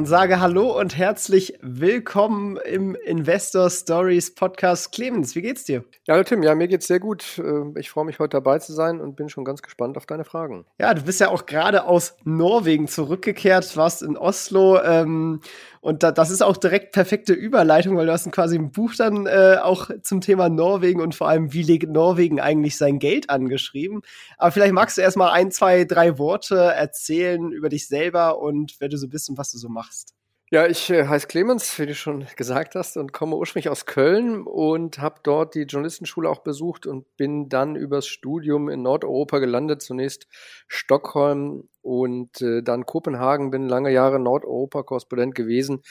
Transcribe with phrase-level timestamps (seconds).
[0.00, 4.92] und sage Hallo und herzlich willkommen im Investor Stories Podcast.
[4.92, 5.84] Clemens, wie geht's dir?
[6.06, 7.38] Ja, hallo Tim, ja, mir geht's sehr gut.
[7.38, 10.24] Äh, ich freue mich heute dabei zu sein und bin schon ganz gespannt auf deine
[10.24, 10.64] Fragen.
[10.78, 15.42] Ja, du bist ja auch gerade aus Norwegen zurückgekehrt, warst in Oslo ähm,
[15.80, 19.26] und da, das ist auch direkt perfekte Überleitung, weil du hast quasi ein Buch dann
[19.26, 24.02] äh, auch zum Thema Norwegen und vor allem, wie legt Norwegen eigentlich sein Geld angeschrieben.
[24.36, 28.88] Aber vielleicht magst du erstmal ein, zwei, drei Worte erzählen über dich selber und wer
[28.88, 30.14] du so bist und was du so machst.
[30.52, 34.42] Ja, ich äh, heiße Clemens, wie du schon gesagt hast, und komme ursprünglich aus Köln
[34.42, 39.80] und habe dort die Journalistenschule auch besucht und bin dann übers Studium in Nordeuropa gelandet.
[39.80, 40.26] Zunächst
[40.66, 45.82] Stockholm und äh, dann Kopenhagen, bin lange Jahre Nordeuropa-Korrespondent gewesen,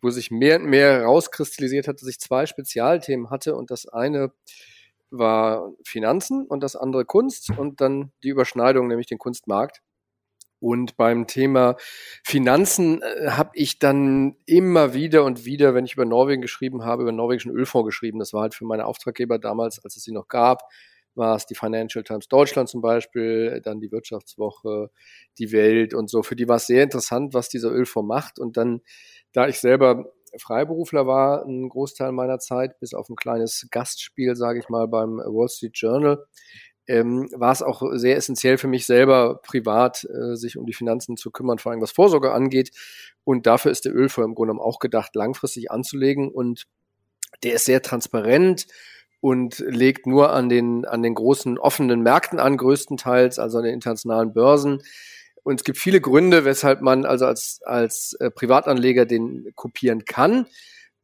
[0.00, 4.32] wo sich mehr und mehr herauskristallisiert hat, dass ich zwei Spezialthemen hatte und das eine
[5.10, 9.80] war Finanzen und das andere Kunst und dann die Überschneidung, nämlich den Kunstmarkt.
[10.60, 11.76] Und beim Thema
[12.24, 17.02] Finanzen äh, habe ich dann immer wieder und wieder, wenn ich über Norwegen geschrieben habe,
[17.02, 18.18] über den norwegischen Ölfonds geschrieben.
[18.18, 20.62] Das war halt für meine Auftraggeber damals, als es sie noch gab,
[21.16, 24.90] war es die Financial Times Deutschland zum Beispiel, dann die Wirtschaftswoche,
[25.38, 26.22] die Welt und so.
[26.22, 28.38] Für die war es sehr interessant, was dieser Ölfonds macht.
[28.38, 28.80] Und dann,
[29.32, 34.58] da ich selber Freiberufler war, ein Großteil meiner Zeit, bis auf ein kleines Gastspiel, sage
[34.58, 36.24] ich mal, beim Wall Street Journal,
[36.86, 41.16] ähm, war es auch sehr essentiell für mich selber privat, äh, sich um die Finanzen
[41.16, 42.70] zu kümmern, vor allem was Vorsorge angeht.
[43.24, 46.30] Und dafür ist der Ölfonds im Grunde auch gedacht, langfristig anzulegen.
[46.30, 46.66] Und
[47.42, 48.66] der ist sehr transparent
[49.24, 53.72] und legt nur an den, an den großen offenen Märkten an, größtenteils, also an den
[53.72, 54.82] internationalen Börsen.
[55.42, 60.44] Und es gibt viele Gründe, weshalb man also als, als äh, Privatanleger den kopieren kann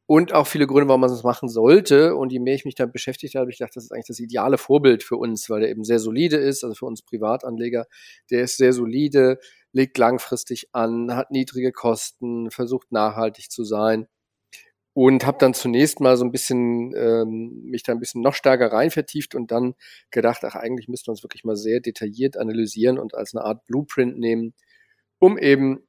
[0.05, 2.15] und auch viele Gründe, warum man das machen sollte.
[2.15, 4.59] Und je mehr ich mich damit beschäftigt habe, ich gedacht, das ist eigentlich das ideale
[4.59, 7.87] Vorbild für uns, weil der eben sehr solide ist, also für uns Privatanleger.
[8.31, 9.39] Der ist sehr solide,
[9.73, 14.09] legt langfristig an, hat niedrige Kosten, versucht nachhaltig zu sein.
[15.03, 18.71] Und habe dann zunächst mal so ein bisschen ähm, mich da ein bisschen noch stärker
[18.71, 19.73] rein vertieft und dann
[20.11, 23.67] gedacht, ach eigentlich müssten wir uns wirklich mal sehr detailliert analysieren und als eine Art
[23.67, 24.53] Blueprint nehmen,
[25.19, 25.89] um eben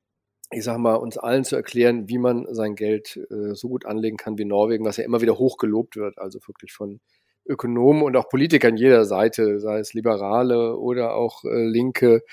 [0.49, 4.16] ich sage mal, uns allen zu erklären, wie man sein Geld äh, so gut anlegen
[4.16, 7.01] kann wie Norwegen, was ja immer wieder hoch gelobt wird, also wirklich von
[7.45, 12.23] Ökonomen und auch Politikern jeder Seite, sei es Liberale oder auch äh, Linke,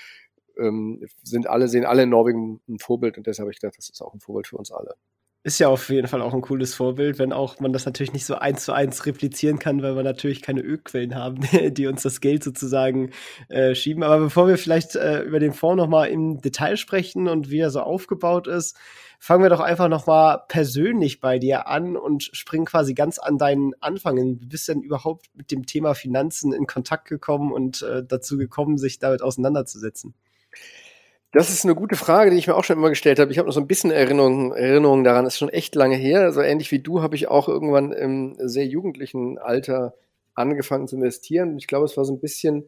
[0.57, 3.89] ähm, sind alle, sehen alle in Norwegen ein Vorbild und deshalb habe ich gedacht, das
[3.89, 4.95] ist auch ein Vorbild für uns alle
[5.43, 8.25] ist ja auf jeden Fall auch ein cooles Vorbild, wenn auch man das natürlich nicht
[8.25, 11.39] so eins zu eins replizieren kann, weil wir natürlich keine Ölquellen haben,
[11.73, 13.11] die uns das Geld sozusagen
[13.47, 14.03] äh, schieben.
[14.03, 17.69] Aber bevor wir vielleicht äh, über den Fonds nochmal im Detail sprechen und wie er
[17.69, 18.77] so aufgebaut ist,
[19.17, 23.73] fangen wir doch einfach nochmal persönlich bei dir an und springen quasi ganz an deinen
[23.81, 24.17] Anfang.
[24.17, 28.37] Wie bist du denn überhaupt mit dem Thema Finanzen in Kontakt gekommen und äh, dazu
[28.37, 30.15] gekommen, sich damit auseinanderzusetzen?
[31.31, 33.31] Das ist eine gute Frage, die ich mir auch schon immer gestellt habe.
[33.31, 35.25] Ich habe noch so ein bisschen Erinnerungen Erinnerung daran.
[35.25, 36.21] Das ist schon echt lange her.
[36.21, 39.93] Also ähnlich wie du habe ich auch irgendwann im sehr jugendlichen Alter
[40.33, 41.57] angefangen zu investieren.
[41.57, 42.63] Ich glaube, es war so ein bisschen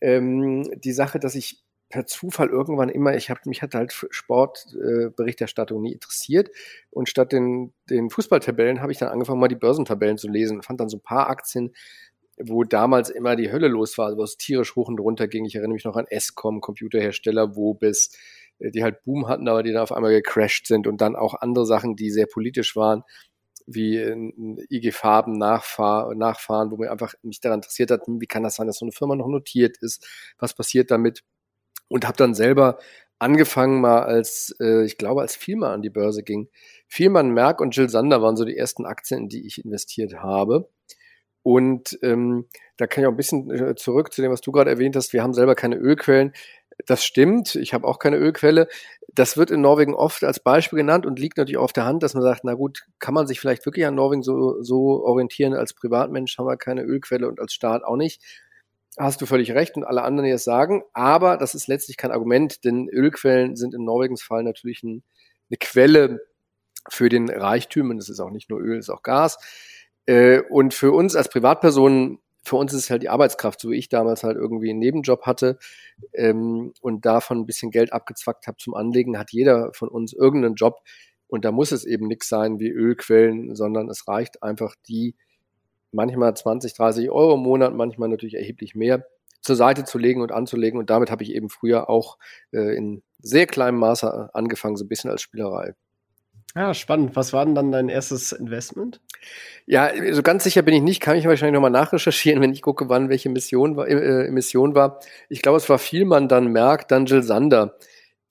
[0.00, 5.80] ähm, die Sache, dass ich per Zufall irgendwann immer, ich habe mich hat halt Sportberichterstattung
[5.80, 6.50] äh, nie interessiert
[6.90, 10.80] und statt den, den Fußballtabellen habe ich dann angefangen mal die Börsentabellen zu lesen, fand
[10.80, 11.74] dann so ein paar Aktien
[12.42, 15.44] wo damals immer die Hölle los war, wo es tierisch hoch und runter ging.
[15.44, 18.10] Ich erinnere mich noch an Escom, Computerhersteller, Wobis,
[18.58, 21.34] äh, die halt Boom hatten, aber die dann auf einmal gecrashed sind und dann auch
[21.34, 23.02] andere Sachen, die sehr politisch waren,
[23.66, 23.96] wie
[24.70, 28.66] IG Farben nachfahr nachfahren, wo mir einfach mich daran interessiert hat, wie kann das sein,
[28.66, 30.06] dass so eine Firma noch notiert ist,
[30.38, 31.22] was passiert damit
[31.88, 32.78] und habe dann selber
[33.18, 36.48] angefangen mal als, äh, ich glaube, als Firma an die Börse ging.
[36.88, 40.70] Vielmann, Merck und Jill Sander waren so die ersten Aktien, in die ich investiert habe.
[41.42, 42.46] Und ähm,
[42.76, 45.12] da kann ich auch ein bisschen äh, zurück zu dem, was du gerade erwähnt hast.
[45.12, 46.32] Wir haben selber keine Ölquellen.
[46.86, 47.56] Das stimmt.
[47.56, 48.68] Ich habe auch keine Ölquelle.
[49.14, 52.14] Das wird in Norwegen oft als Beispiel genannt und liegt natürlich auf der Hand, dass
[52.14, 55.54] man sagt, na gut, kann man sich vielleicht wirklich an Norwegen so, so orientieren?
[55.54, 58.22] Als Privatmensch haben wir keine Ölquelle und als Staat auch nicht.
[58.98, 60.82] Hast du völlig recht und alle anderen, die es sagen.
[60.92, 65.02] Aber das ist letztlich kein Argument, denn Ölquellen sind in Norwegens Fall natürlich ein,
[65.50, 66.20] eine Quelle
[66.88, 67.90] für den Reichtum.
[67.90, 69.38] Und es ist auch nicht nur Öl, es ist auch Gas.
[70.10, 73.76] Äh, und für uns als Privatpersonen, für uns ist es halt die Arbeitskraft, so wie
[73.76, 75.56] ich damals halt irgendwie einen Nebenjob hatte
[76.14, 80.56] ähm, und davon ein bisschen Geld abgezwackt habe zum Anlegen, hat jeder von uns irgendeinen
[80.56, 80.80] Job.
[81.28, 85.14] Und da muss es eben nichts sein wie Ölquellen, sondern es reicht einfach die
[85.92, 89.06] manchmal 20, 30 Euro im Monat, manchmal natürlich erheblich mehr
[89.42, 90.80] zur Seite zu legen und anzulegen.
[90.80, 92.18] Und damit habe ich eben früher auch
[92.50, 95.74] äh, in sehr kleinem Maße angefangen, so ein bisschen als Spielerei.
[96.56, 97.14] Ja, spannend.
[97.14, 99.00] Was war denn dann dein erstes Investment?
[99.66, 101.00] Ja, so ganz sicher bin ich nicht.
[101.00, 103.86] Kann ich wahrscheinlich nochmal nachrecherchieren, wenn ich gucke, wann welche Mission war.
[103.86, 104.98] Äh, Mission war.
[105.28, 107.76] Ich glaube, es war Vielmann, dann Merck, dann Jill Sander,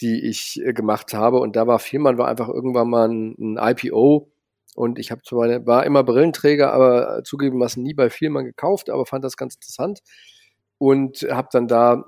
[0.02, 1.40] die ich äh, gemacht habe.
[1.40, 4.30] Und da war Vielmann war einfach irgendwann mal ein, ein IPO.
[4.76, 9.24] Und ich habe zwar war immer Brillenträger, aber zugegebenermaßen nie bei Vielmann gekauft, aber fand
[9.24, 10.00] das ganz interessant
[10.78, 12.06] und habe dann da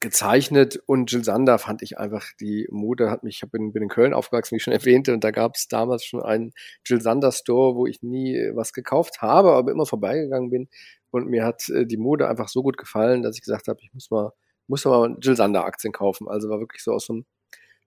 [0.00, 3.88] gezeichnet und Jill Sander fand ich einfach, die Mode hat mich, ich bin, bin in
[3.88, 6.52] Köln aufgewachsen, wie ich schon erwähnte, und da gab es damals schon einen
[6.84, 10.68] Jill Sander Store, wo ich nie was gekauft habe, aber immer vorbeigegangen bin
[11.14, 13.94] und mir hat äh, die Mode einfach so gut gefallen, dass ich gesagt habe, ich
[13.94, 14.32] muss mal,
[14.66, 16.28] muss mal Jill Sander Aktien kaufen.
[16.28, 17.24] Also war wirklich so aus einem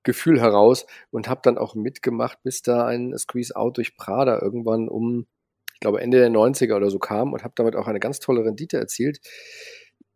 [0.04, 4.88] Gefühl heraus und habe dann auch mitgemacht, bis da ein Squeeze Out durch Prada irgendwann
[4.88, 5.27] um,
[5.74, 8.45] ich glaube Ende der 90er oder so kam und habe damit auch eine ganz tolle
[8.45, 9.19] Rendite erzielt.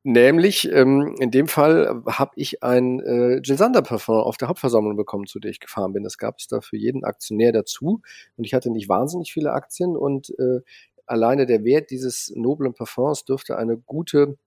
[0.03, 4.97] Nämlich, ähm, in dem Fall habe ich ein äh, Jill Sander Parfum auf der Hauptversammlung
[4.97, 6.03] bekommen, zu der ich gefahren bin.
[6.03, 8.01] Das gab es da für jeden Aktionär dazu.
[8.35, 10.61] Und ich hatte nicht wahnsinnig viele Aktien und äh,
[11.05, 14.37] alleine der Wert dieses noblen Parfums dürfte eine gute,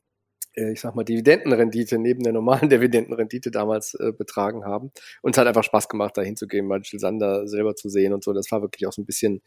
[0.54, 4.92] ich sag mal, Dividendenrendite neben der normalen Dividendenrendite damals äh, betragen haben.
[5.22, 8.24] Und es hat einfach Spaß gemacht, da hinzugehen, mal Jill Sander selber zu sehen und
[8.24, 8.32] so.
[8.32, 9.42] Das war wirklich auch so ein bisschen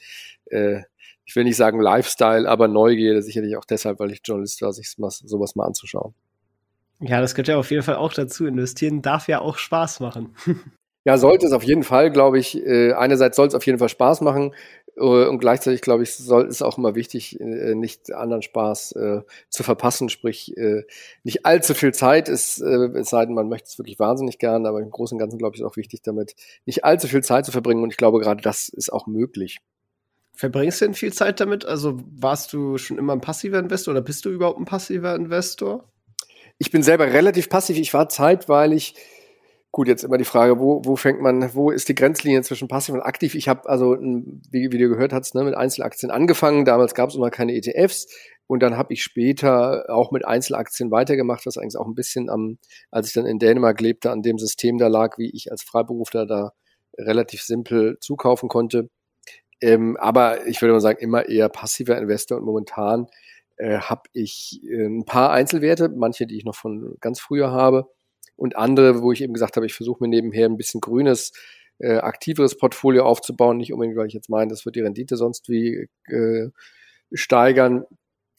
[0.46, 0.82] äh,
[1.28, 4.96] ich will nicht sagen Lifestyle, aber Neugierde sicherlich auch deshalb, weil ich Journalist war, sich
[4.96, 6.14] sowas mal anzuschauen.
[7.02, 8.48] Ja, das gehört ja auf jeden Fall auch dazu.
[8.48, 10.36] Investieren darf ja auch Spaß machen.
[11.06, 12.58] ja, sollte es auf jeden Fall, glaube ich.
[12.66, 16.48] Äh, einerseits soll es auf jeden Fall Spaß machen äh, und gleichzeitig, glaube ich, soll
[16.48, 20.84] es auch immer wichtig, äh, nicht anderen Spaß äh, zu verpassen, sprich äh,
[21.24, 24.66] nicht allzu viel Zeit ist, äh, es sei denn, man möchte es wirklich wahnsinnig gern,
[24.66, 26.36] aber im Großen und Ganzen, glaube ich, ist auch wichtig, damit
[26.66, 29.60] nicht allzu viel Zeit zu verbringen und ich glaube, gerade das ist auch möglich.
[30.34, 31.66] Verbringst du denn viel Zeit damit?
[31.66, 35.84] Also warst du schon immer ein passiver Investor oder bist du überhaupt ein passiver Investor?
[36.60, 37.78] Ich bin selber relativ passiv.
[37.78, 38.96] Ich war zeitweilig,
[39.78, 42.96] gut, jetzt immer die Frage, wo, wo fängt man, wo ist die Grenzlinie zwischen passiv
[42.96, 43.36] und aktiv?
[43.36, 46.66] Ich habe also, wie, wie du gehört hast, ne, mit Einzelaktien angefangen.
[46.66, 48.08] Damals gab es noch keine ETFs.
[48.48, 52.58] Und dann habe ich später auch mit Einzelaktien weitergemacht, was eigentlich auch ein bisschen am,
[52.90, 56.26] als ich dann in Dänemark lebte, an dem System da lag, wie ich als Freiberufler
[56.26, 56.54] da
[56.98, 58.90] relativ simpel zukaufen konnte.
[59.62, 63.06] Ähm, aber ich würde mal sagen, immer eher passiver Investor und momentan
[63.58, 67.88] äh, habe ich äh, ein paar Einzelwerte, manche, die ich noch von ganz früher habe
[68.38, 71.34] und andere, wo ich eben gesagt habe, ich versuche mir nebenher ein bisschen grünes,
[71.80, 73.58] äh, aktiveres Portfolio aufzubauen.
[73.58, 76.50] Nicht unbedingt, weil ich jetzt meine, das wird die Rendite sonst wie äh,
[77.12, 77.84] steigern,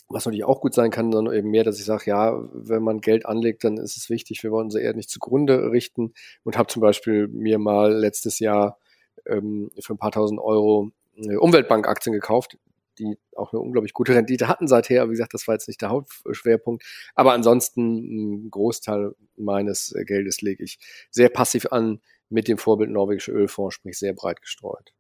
[0.09, 3.01] was natürlich auch gut sein kann, sondern eben mehr, dass ich sage, ja, wenn man
[3.01, 6.15] Geld anlegt, dann ist es wichtig, wir wollen unser Erd nicht zugrunde richten
[6.45, 8.79] und habe zum Beispiel mir mal letztes Jahr
[9.27, 12.57] ähm, für ein paar tausend Euro Umweltbank-Aktien gekauft,
[12.99, 15.07] die auch eine unglaublich gute Rendite hatten seither.
[15.07, 16.85] Wie gesagt, das war jetzt nicht der Hauptschwerpunkt.
[17.15, 20.79] Aber ansonsten ein Großteil meines Geldes lege ich
[21.11, 24.93] sehr passiv an mit dem Vorbild norwegische Ölfonds, sprich sehr breit gestreut.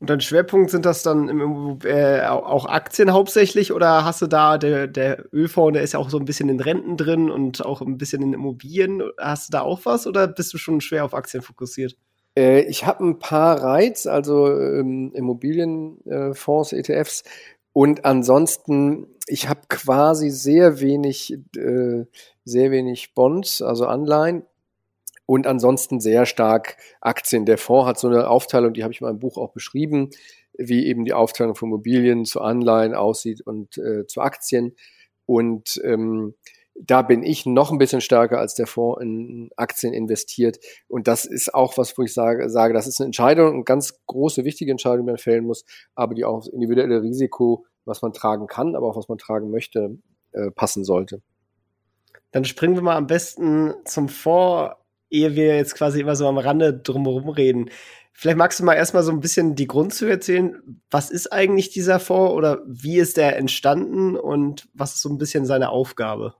[0.00, 4.58] Und dein Schwerpunkt sind das dann im, äh, auch Aktien hauptsächlich oder hast du da
[4.58, 7.80] der, der Ölfonds, der ist ja auch so ein bisschen in Renten drin und auch
[7.80, 9.02] ein bisschen in Immobilien.
[9.18, 11.96] Hast du da auch was oder bist du schon schwer auf Aktien fokussiert?
[12.36, 17.24] Äh, ich habe ein paar Reiz, also ähm, Immobilienfonds, ETFs.
[17.72, 22.04] Und ansonsten, ich habe quasi sehr wenig, äh,
[22.44, 24.44] sehr wenig Bonds, also Anleihen.
[25.26, 27.46] Und ansonsten sehr stark Aktien.
[27.46, 30.10] Der Fonds hat so eine Aufteilung, die habe ich in meinem Buch auch beschrieben,
[30.52, 34.76] wie eben die Aufteilung von Immobilien zu Anleihen aussieht und äh, zu Aktien.
[35.26, 36.34] Und ähm,
[36.74, 40.58] da bin ich noch ein bisschen stärker als der Fonds in Aktien investiert.
[40.88, 44.04] Und das ist auch was, wo ich sage, sage, das ist eine Entscheidung, eine ganz
[44.06, 45.64] große, wichtige Entscheidung, die man fällen muss,
[45.94, 49.50] aber die auch das individuelle Risiko, was man tragen kann, aber auch was man tragen
[49.50, 49.98] möchte,
[50.32, 51.22] äh, passen sollte.
[52.32, 54.74] Dann springen wir mal am besten zum Fonds,
[55.10, 57.70] ehe wir jetzt quasi immer so am Rande drumherum reden.
[58.12, 60.80] Vielleicht magst du mal erstmal so ein bisschen die Grundzüge erzählen.
[60.90, 65.18] Was ist eigentlich dieser Fonds oder wie ist der entstanden und was ist so ein
[65.18, 66.34] bisschen seine Aufgabe?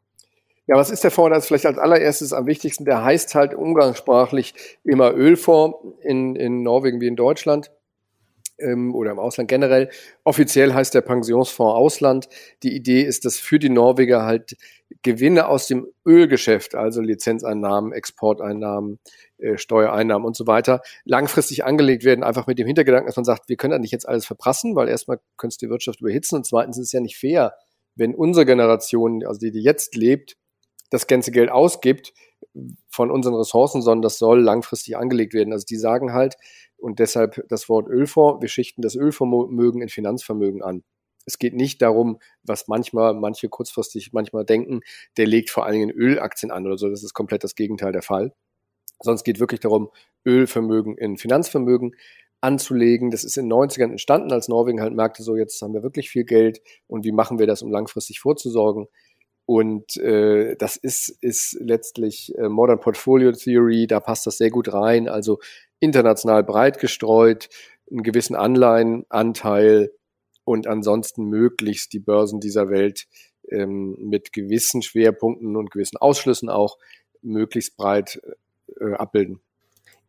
[0.66, 1.34] Ja, was ist der Fonds?
[1.34, 2.86] Das ist vielleicht als allererstes am wichtigsten.
[2.86, 7.70] Der heißt halt umgangssprachlich immer Ölfonds in, in Norwegen wie in Deutschland
[8.58, 9.90] ähm, oder im Ausland generell.
[10.24, 12.28] Offiziell heißt der Pensionsfonds Ausland.
[12.62, 14.56] Die Idee ist, dass für die Norweger halt
[15.02, 19.00] Gewinne aus dem Ölgeschäft, also Lizenzeinnahmen, Exporteinnahmen,
[19.36, 23.50] äh, Steuereinnahmen und so weiter, langfristig angelegt werden, einfach mit dem Hintergedanken, dass man sagt,
[23.50, 26.78] wir können da nicht jetzt alles verprassen, weil erstmal könnte die Wirtschaft überhitzen und zweitens
[26.78, 27.54] ist es ja nicht fair,
[27.96, 30.36] wenn unsere Generation, also die, die jetzt lebt,
[30.90, 32.12] das ganze Geld ausgibt
[32.88, 35.52] von unseren Ressourcen, sondern das soll langfristig angelegt werden.
[35.52, 36.36] Also die sagen halt,
[36.76, 40.84] und deshalb das Wort Ölfonds, wir schichten das Ölvermögen in Finanzvermögen an.
[41.26, 44.80] Es geht nicht darum, was manchmal manche kurzfristig manchmal denken,
[45.16, 46.88] der legt vor allen Dingen Ölaktien an oder so.
[46.90, 48.34] Das ist komplett das Gegenteil der Fall.
[49.00, 49.90] Sonst geht wirklich darum,
[50.24, 51.96] Ölvermögen in Finanzvermögen
[52.40, 53.10] anzulegen.
[53.10, 56.10] Das ist in den 90ern entstanden, als Norwegen halt merkte, so jetzt haben wir wirklich
[56.10, 58.86] viel Geld und wie machen wir das, um langfristig vorzusorgen.
[59.46, 64.72] Und äh, das ist, ist letztlich äh, Modern Portfolio Theory, da passt das sehr gut
[64.72, 65.08] rein.
[65.08, 65.38] Also
[65.80, 67.50] international breit gestreut,
[67.90, 69.90] einen gewissen Anleihenanteil
[70.44, 73.06] und ansonsten möglichst die Börsen dieser Welt
[73.50, 76.78] ähm, mit gewissen Schwerpunkten und gewissen Ausschlüssen auch
[77.20, 78.20] möglichst breit
[78.80, 79.40] äh, abbilden.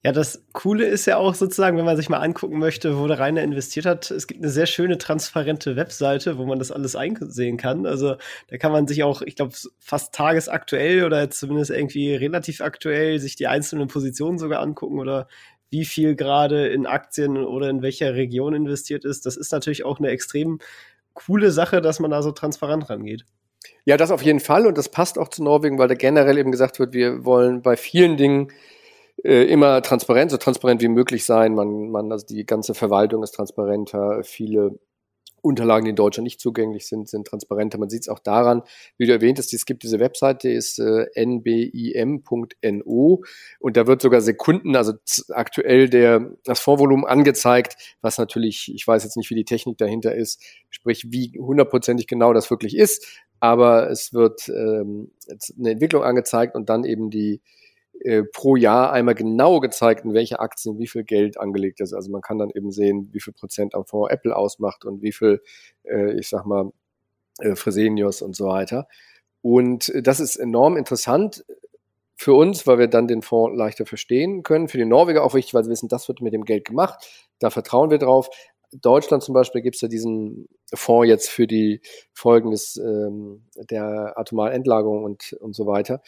[0.06, 3.18] Ja, das Coole ist ja auch sozusagen, wenn man sich mal angucken möchte, wo der
[3.18, 4.12] Rainer investiert hat.
[4.12, 7.88] Es gibt eine sehr schöne, transparente Webseite, wo man das alles einsehen kann.
[7.88, 8.16] Also
[8.50, 13.36] da kann man sich auch, ich glaube, fast tagesaktuell oder zumindest irgendwie relativ aktuell sich
[13.36, 15.28] die einzelnen Positionen sogar angucken oder
[15.72, 19.26] wie viel gerade in Aktien oder in welcher Region investiert ist.
[19.26, 20.60] Das ist natürlich auch eine extrem
[21.16, 23.26] coole Sache, dass man da so transparent rangeht.
[23.86, 26.52] Ja, das auf jeden Fall und das passt auch zu Norwegen, weil da generell eben
[26.52, 28.52] gesagt wird, wir wollen bei vielen Dingen
[29.24, 31.56] immer transparent, so transparent wie möglich sein.
[31.56, 34.80] Man, man, also die ganze Verwaltung ist transparenter, viele
[35.46, 37.78] Unterlagen, die in Deutschland nicht zugänglich sind, sind transparenter.
[37.78, 38.64] Man sieht es auch daran,
[38.98, 42.24] wie du erwähnt hast, es gibt diese Webseite, die ist äh, nbim.no
[43.60, 44.94] und da wird sogar Sekunden, also
[45.30, 50.16] aktuell der, das Vorvolumen angezeigt, was natürlich, ich weiß jetzt nicht, wie die Technik dahinter
[50.16, 50.42] ist,
[50.72, 53.06] sprich, wie hundertprozentig genau das wirklich ist,
[53.40, 55.12] aber es wird ähm,
[55.60, 57.42] eine Entwicklung angezeigt und dann eben die
[58.02, 61.94] äh, pro Jahr einmal genau gezeigt, in welche Aktien wie viel Geld angelegt ist.
[61.94, 65.12] Also man kann dann eben sehen, wie viel Prozent am Fonds Apple ausmacht und wie
[65.12, 65.42] viel,
[65.84, 66.72] äh, ich sag mal,
[67.40, 68.88] äh, Fresenius und so weiter.
[69.42, 71.46] Und das ist enorm interessant
[72.16, 74.68] für uns, weil wir dann den Fonds leichter verstehen können.
[74.68, 77.28] Für die Norweger auch wichtig, weil sie wissen, das wird mit dem Geld gemacht.
[77.40, 78.30] Da vertrauen wir drauf.
[78.72, 81.82] Deutschland zum Beispiel gibt es ja diesen Fonds jetzt für die
[82.14, 86.02] Folgen des, ähm, der atomaren Endlagerung und, und so weiter.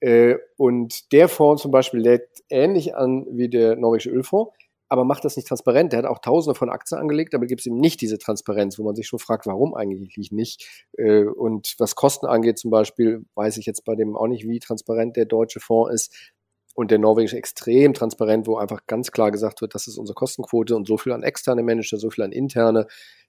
[0.00, 4.52] Äh, und der Fonds zum Beispiel lädt ähnlich an wie der norwegische Ölfonds,
[4.88, 5.92] aber macht das nicht transparent.
[5.92, 8.82] Der hat auch tausende von Aktien angelegt, aber gibt es ihm nicht diese Transparenz, wo
[8.82, 10.86] man sich schon fragt, warum eigentlich nicht.
[10.98, 14.58] Äh, und was Kosten angeht zum Beispiel, weiß ich jetzt bei dem auch nicht, wie
[14.58, 16.32] transparent der deutsche Fonds ist.
[16.74, 20.74] Und der norwegische extrem transparent, wo einfach ganz klar gesagt wird, das ist unsere Kostenquote
[20.76, 22.86] und so viel an externe Manager, so viel an interne,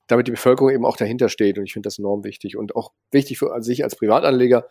[0.08, 1.58] damit die Bevölkerung eben auch dahinter steht.
[1.58, 4.68] Und ich finde das enorm wichtig und auch wichtig für sich als Privatanleger,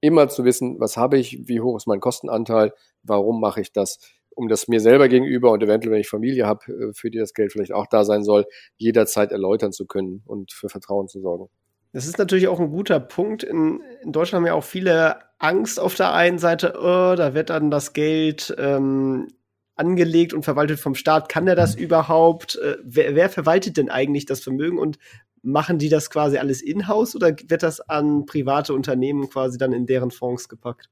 [0.00, 3.98] immer zu wissen, was habe ich, wie hoch ist mein Kostenanteil, warum mache ich das,
[4.30, 7.34] um das mir selber gegenüber und eventuell, wenn ich Familie habe, äh, für die das
[7.34, 11.48] Geld vielleicht auch da sein soll, jederzeit erläutern zu können und für Vertrauen zu sorgen.
[11.92, 13.42] Das ist natürlich auch ein guter Punkt.
[13.42, 17.50] In, in Deutschland haben ja auch viele Angst auf der einen Seite, oh, da wird
[17.50, 19.28] dann das Geld ähm,
[19.74, 21.28] angelegt und verwaltet vom Staat.
[21.28, 22.56] Kann er das überhaupt?
[22.56, 24.98] Äh, wer, wer verwaltet denn eigentlich das Vermögen und
[25.42, 29.86] machen die das quasi alles in-house oder wird das an private Unternehmen quasi dann in
[29.86, 30.88] deren Fonds gepackt?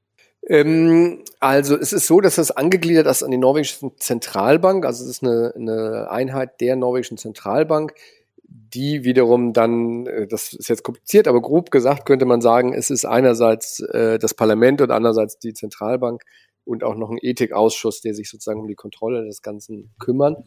[0.47, 4.85] Ähm, also es ist so, dass das angegliedert ist an die norwegische Zentralbank.
[4.85, 7.93] Also es ist eine, eine Einheit der norwegischen Zentralbank,
[8.43, 12.89] die wiederum dann, äh, das ist jetzt kompliziert, aber grob gesagt könnte man sagen, es
[12.89, 16.23] ist einerseits äh, das Parlament und andererseits die Zentralbank
[16.63, 20.45] und auch noch ein Ethikausschuss, der sich sozusagen um die Kontrolle des Ganzen kümmern.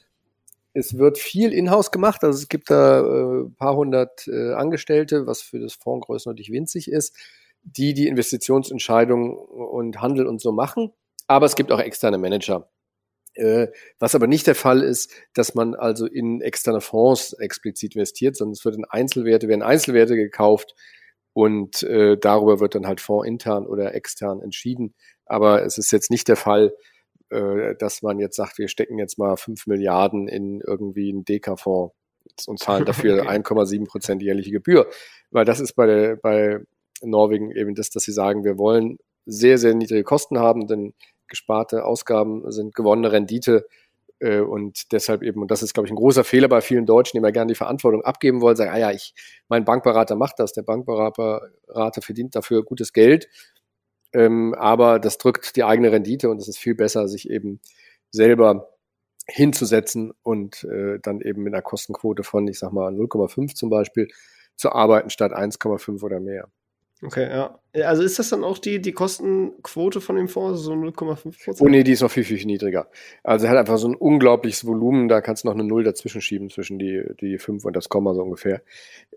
[0.72, 5.42] Es wird viel in-house gemacht, also es gibt da äh, paar hundert äh, Angestellte, was
[5.42, 7.16] für das Fonds größtenteils winzig ist,
[7.62, 10.92] die die Investitionsentscheidungen und Handel und so machen.
[11.26, 12.70] Aber es gibt auch externe Manager.
[13.34, 18.36] Äh, was aber nicht der Fall ist, dass man also in externe Fonds explizit investiert,
[18.36, 20.74] sondern es wird in Einzelwerte, werden Einzelwerte gekauft
[21.32, 24.94] und äh, darüber wird dann halt fondsintern oder extern entschieden.
[25.26, 26.74] Aber es ist jetzt nicht der Fall,
[27.30, 31.94] äh, dass man jetzt sagt, wir stecken jetzt mal fünf Milliarden in irgendwie einen Deka-Fonds
[32.46, 33.38] und zahlen dafür okay.
[33.38, 34.88] 1,7 Prozent jährliche Gebühr.
[35.30, 36.58] Weil das ist bei, der, bei
[37.02, 40.94] Norwegen eben das, dass sie sagen, wir wollen sehr, sehr niedrige Kosten haben, denn
[41.28, 43.66] gesparte Ausgaben sind gewonnene Rendite.
[44.18, 47.16] Äh, und deshalb eben, und das ist, glaube ich, ein großer Fehler bei vielen Deutschen,
[47.16, 49.14] die mal gerne die Verantwortung abgeben wollen, sagen, ah ja, ich,
[49.48, 51.42] mein Bankberater macht das, der Bankberater
[52.00, 53.28] verdient dafür gutes Geld
[54.12, 57.60] ähm, aber das drückt die eigene Rendite und es ist viel besser, sich eben
[58.10, 58.70] selber
[59.26, 64.08] hinzusetzen und äh, dann eben mit einer Kostenquote von, ich sag mal, 0,5 zum Beispiel
[64.56, 66.48] zu arbeiten statt 1,5 oder mehr.
[67.02, 67.58] Okay, ja.
[67.82, 71.60] Also ist das dann auch die, die Kostenquote von dem Fonds, so 0,5 Prozent?
[71.60, 72.90] Oh nee, die ist noch viel, viel niedriger.
[73.22, 76.20] Also er hat einfach so ein unglaubliches Volumen, da kannst du noch eine Null dazwischen
[76.20, 78.60] schieben, zwischen die, die 5 und das Komma so ungefähr.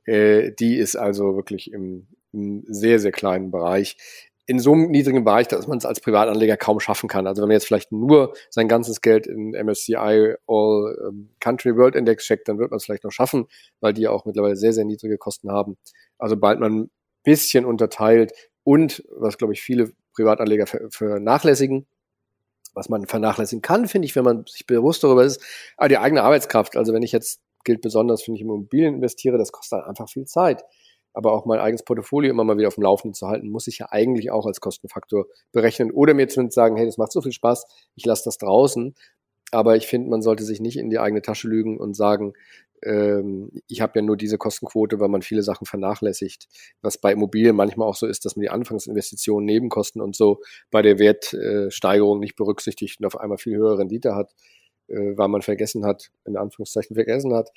[0.05, 3.97] Äh, die ist also wirklich im, im sehr, sehr kleinen Bereich.
[4.45, 7.27] In so einem niedrigen Bereich, dass man es als Privatanleger kaum schaffen kann.
[7.27, 11.95] Also wenn man jetzt vielleicht nur sein ganzes Geld in MSCI All ähm, Country World
[11.95, 13.47] Index checkt, dann wird man es vielleicht noch schaffen,
[13.79, 15.77] weil die auch mittlerweile sehr, sehr niedrige Kosten haben.
[16.17, 16.91] Also bald man ein
[17.23, 18.33] bisschen unterteilt
[18.63, 21.87] und, was glaube ich viele Privatanleger vernachlässigen,
[22.73, 25.41] was man vernachlässigen kann, finde ich, wenn man sich bewusst darüber ist,
[25.77, 26.75] aber die eigene Arbeitskraft.
[26.75, 30.65] Also wenn ich jetzt, gilt besonders, wenn ich Immobilien investiere, das kostet einfach viel Zeit
[31.13, 33.79] aber auch mein eigenes Portfolio immer mal wieder auf dem Laufenden zu halten, muss ich
[33.79, 35.91] ja eigentlich auch als Kostenfaktor berechnen.
[35.91, 37.65] Oder mir zumindest sagen, hey, das macht so viel Spaß,
[37.95, 38.95] ich lasse das draußen.
[39.51, 42.33] Aber ich finde, man sollte sich nicht in die eigene Tasche lügen und sagen,
[42.83, 46.47] ähm, ich habe ja nur diese Kostenquote, weil man viele Sachen vernachlässigt.
[46.81, 50.41] Was bei Immobilien manchmal auch so ist, dass man die Anfangsinvestitionen, Nebenkosten und so
[50.71, 54.33] bei der Wertsteigerung nicht berücksichtigt und auf einmal viel höhere Rendite hat,
[54.87, 57.49] äh, weil man vergessen hat, in Anführungszeichen vergessen hat,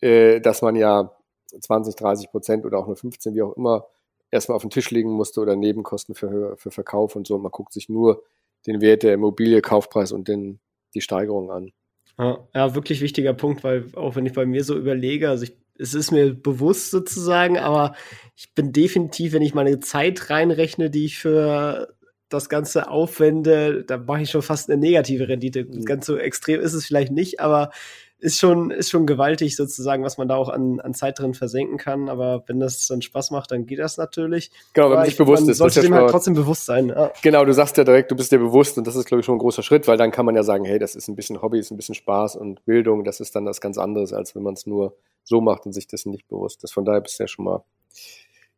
[0.00, 1.15] äh, dass man ja
[1.46, 3.86] 20, 30 Prozent oder auch nur 15, wie auch immer,
[4.30, 7.38] erstmal auf den Tisch legen musste oder Nebenkosten für, für Verkauf und so.
[7.38, 8.22] Man guckt sich nur
[8.66, 10.60] den Wert der Immobilie, Kaufpreis und den,
[10.94, 11.72] die Steigerung an.
[12.18, 15.56] Ja, ja, wirklich wichtiger Punkt, weil auch wenn ich bei mir so überlege, also ich,
[15.78, 17.94] es ist mir bewusst sozusagen, aber
[18.34, 21.94] ich bin definitiv, wenn ich meine Zeit reinrechne, die ich für
[22.28, 25.64] das Ganze aufwende, da mache ich schon fast eine negative Rendite.
[25.64, 25.84] Mhm.
[25.84, 27.70] Ganz so extrem ist es vielleicht nicht, aber
[28.18, 31.76] ist schon, ist schon gewaltig sozusagen, was man da auch an, an Zeit drin versenken
[31.76, 32.08] kann.
[32.08, 34.50] Aber wenn das dann Spaß macht, dann geht das natürlich.
[34.72, 35.58] Genau, wenn man sich bewusst man ist.
[35.58, 36.88] Sollte dem halt trotzdem bewusst sein.
[36.88, 37.12] Ja.
[37.22, 39.36] Genau, du sagst ja direkt, du bist dir bewusst und das ist, glaube ich, schon
[39.36, 41.58] ein großer Schritt, weil dann kann man ja sagen, hey, das ist ein bisschen Hobby,
[41.58, 44.54] ist ein bisschen Spaß und Bildung, das ist dann das ganz anderes, als wenn man
[44.54, 46.72] es nur so macht und sich dessen nicht bewusst ist.
[46.72, 47.64] Von daher bist du ja schon mal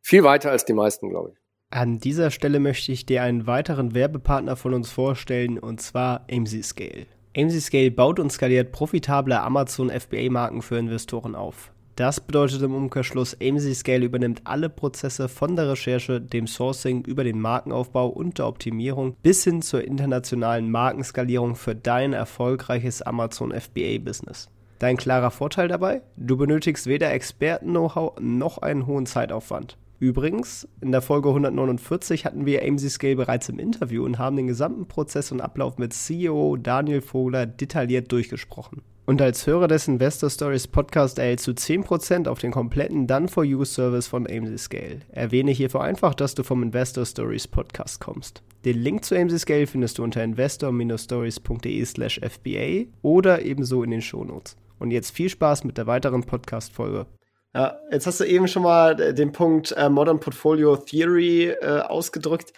[0.00, 1.38] viel weiter als die meisten, glaube ich.
[1.70, 6.64] An dieser Stelle möchte ich dir einen weiteren Werbepartner von uns vorstellen, und zwar AMC
[6.64, 7.06] Scale.
[7.38, 11.70] AMC Scale baut und skaliert profitable Amazon FBA-Marken für Investoren auf.
[11.94, 17.22] Das bedeutet im Umkehrschluss, AMC Scale übernimmt alle Prozesse von der Recherche, dem Sourcing über
[17.22, 24.48] den Markenaufbau und der Optimierung bis hin zur internationalen Markenskalierung für dein erfolgreiches Amazon FBA-Business.
[24.80, 26.02] Dein klarer Vorteil dabei?
[26.16, 29.76] Du benötigst weder Experten-Know-how noch einen hohen Zeitaufwand.
[30.00, 34.46] Übrigens, in der Folge 149 hatten wir AMC Scale bereits im Interview und haben den
[34.46, 38.82] gesamten Prozess und Ablauf mit CEO Daniel Vogler detailliert durchgesprochen.
[39.06, 43.42] Und als Hörer des Investor Stories Podcast erhältst du 10% auf den kompletten Done for
[43.42, 45.00] You Service von AMC Scale.
[45.10, 48.42] Erwähne hierfür einfach, dass du vom Investor Stories Podcast kommst.
[48.66, 54.02] Den Link zu AMC Scale findest du unter investor-stories.de slash FBA oder ebenso in den
[54.02, 54.56] Shownotes.
[54.78, 57.06] Und jetzt viel Spaß mit der weiteren Podcast-Folge.
[57.54, 62.52] Ja, jetzt hast du eben schon mal den Punkt äh, Modern Portfolio Theory äh, ausgedrückt.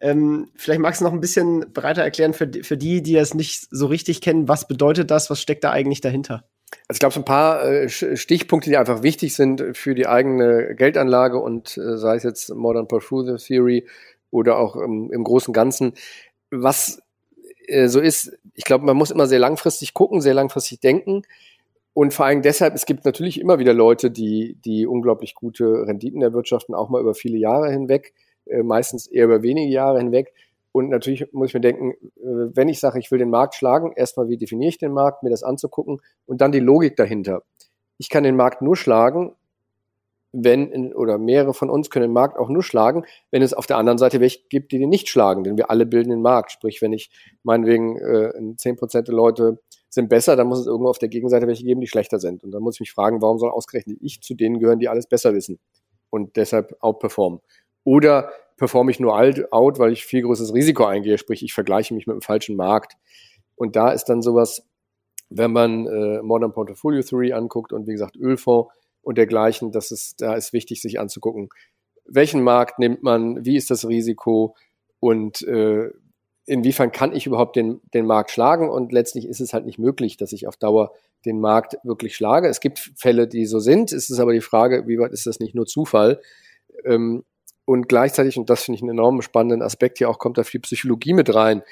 [0.00, 3.68] Ähm, vielleicht magst du noch ein bisschen breiter erklären für, für die, die das nicht
[3.70, 4.48] so richtig kennen.
[4.48, 5.30] Was bedeutet das?
[5.30, 6.44] Was steckt da eigentlich dahinter?
[6.88, 10.74] Also ich glaube, so ein paar äh, Stichpunkte, die einfach wichtig sind für die eigene
[10.74, 13.86] Geldanlage und äh, sei es jetzt Modern Portfolio Theory
[14.30, 15.92] oder auch im, im großen Ganzen.
[16.50, 17.00] Was
[17.66, 21.22] äh, so ist, ich glaube, man muss immer sehr langfristig gucken, sehr langfristig denken.
[21.94, 26.22] Und vor allem deshalb, es gibt natürlich immer wieder Leute, die, die unglaublich gute Renditen
[26.22, 28.14] erwirtschaften, auch mal über viele Jahre hinweg,
[28.46, 30.32] äh, meistens eher über wenige Jahre hinweg.
[30.72, 33.92] Und natürlich muss ich mir denken, äh, wenn ich sage, ich will den Markt schlagen,
[33.94, 37.42] erstmal, wie definiere ich den Markt, mir das anzugucken und dann die Logik dahinter.
[37.98, 39.34] Ich kann den Markt nur schlagen,
[40.32, 43.76] wenn, oder mehrere von uns können den Markt auch nur schlagen, wenn es auf der
[43.76, 46.52] anderen Seite welche gibt, die den nicht schlagen, denn wir alle bilden den Markt.
[46.52, 47.10] Sprich, wenn ich
[47.42, 51.64] meinetwegen äh, 10% der Leute sind besser, dann muss es irgendwo auf der Gegenseite welche
[51.64, 52.42] geben, die schlechter sind.
[52.42, 55.06] Und dann muss ich mich fragen, warum soll ausgerechnet ich zu denen gehören, die alles
[55.06, 55.58] besser wissen
[56.08, 57.40] und deshalb outperformen?
[57.84, 62.06] Oder performe ich nur out, weil ich viel größeres Risiko eingehe, sprich ich vergleiche mich
[62.06, 62.94] mit dem falschen Markt.
[63.54, 64.66] Und da ist dann sowas,
[65.28, 68.70] wenn man äh, Modern Portfolio Theory anguckt und wie gesagt Ölfonds
[69.02, 71.48] und dergleichen, das ist, da ist wichtig, sich anzugucken,
[72.04, 74.56] welchen Markt nimmt man, wie ist das Risiko
[75.00, 75.90] und äh,
[76.46, 78.68] inwiefern kann ich überhaupt den, den Markt schlagen?
[78.68, 80.92] Und letztlich ist es halt nicht möglich, dass ich auf Dauer
[81.24, 82.48] den Markt wirklich schlage.
[82.48, 83.92] Es gibt Fälle, die so sind.
[83.92, 86.20] Es ist aber die Frage, wie weit ist das nicht nur Zufall?
[86.84, 87.24] Ähm,
[87.64, 90.60] und gleichzeitig, und das finde ich einen enorm spannenden Aspekt hier auch, kommt da viel
[90.60, 91.62] Psychologie mit rein.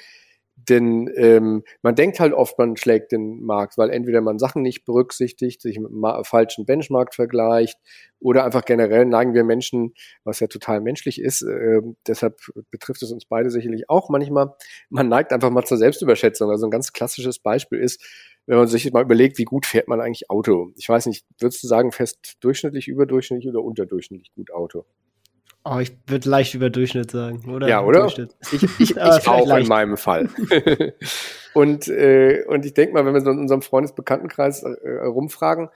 [0.69, 4.85] Denn ähm, man denkt halt oft, man schlägt den Markt, weil entweder man Sachen nicht
[4.85, 7.79] berücksichtigt, sich mit einem falschen Benchmark vergleicht
[8.19, 9.93] oder einfach generell neigen wir Menschen,
[10.23, 14.53] was ja total menschlich ist, äh, deshalb betrifft es uns beide sicherlich auch manchmal,
[14.89, 16.49] man neigt einfach mal zur Selbstüberschätzung.
[16.51, 18.03] Also ein ganz klassisches Beispiel ist,
[18.45, 20.71] wenn man sich mal überlegt, wie gut fährt man eigentlich Auto.
[20.75, 24.85] Ich weiß nicht, würdest du sagen, fest durchschnittlich, überdurchschnittlich oder unterdurchschnittlich gut Auto?
[25.63, 27.67] Oh, ich würde leicht über Durchschnitt sagen, oder?
[27.67, 28.07] Ja, oder?
[28.07, 28.17] Ich,
[28.53, 29.63] ich, ich auch leicht.
[29.63, 30.29] in meinem Fall.
[31.53, 35.69] und, äh, und ich denke mal, wenn wir so in unserem Freundesbekanntenkreis äh, rumfragen,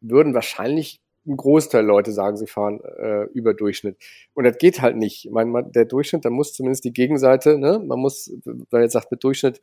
[0.00, 3.96] würden wahrscheinlich ein Großteil Leute sagen, sie fahren äh, über Durchschnitt.
[4.34, 5.26] Und das geht halt nicht.
[5.26, 9.10] Ich meine, der Durchschnitt, da muss zumindest die Gegenseite, ne, man muss, wenn jetzt sagt,
[9.10, 9.60] mit Durchschnitt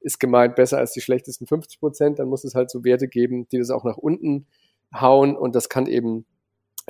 [0.00, 3.46] ist gemeint besser als die schlechtesten 50 Prozent, dann muss es halt so Werte geben,
[3.48, 4.46] die das auch nach unten
[4.94, 6.24] hauen und das kann eben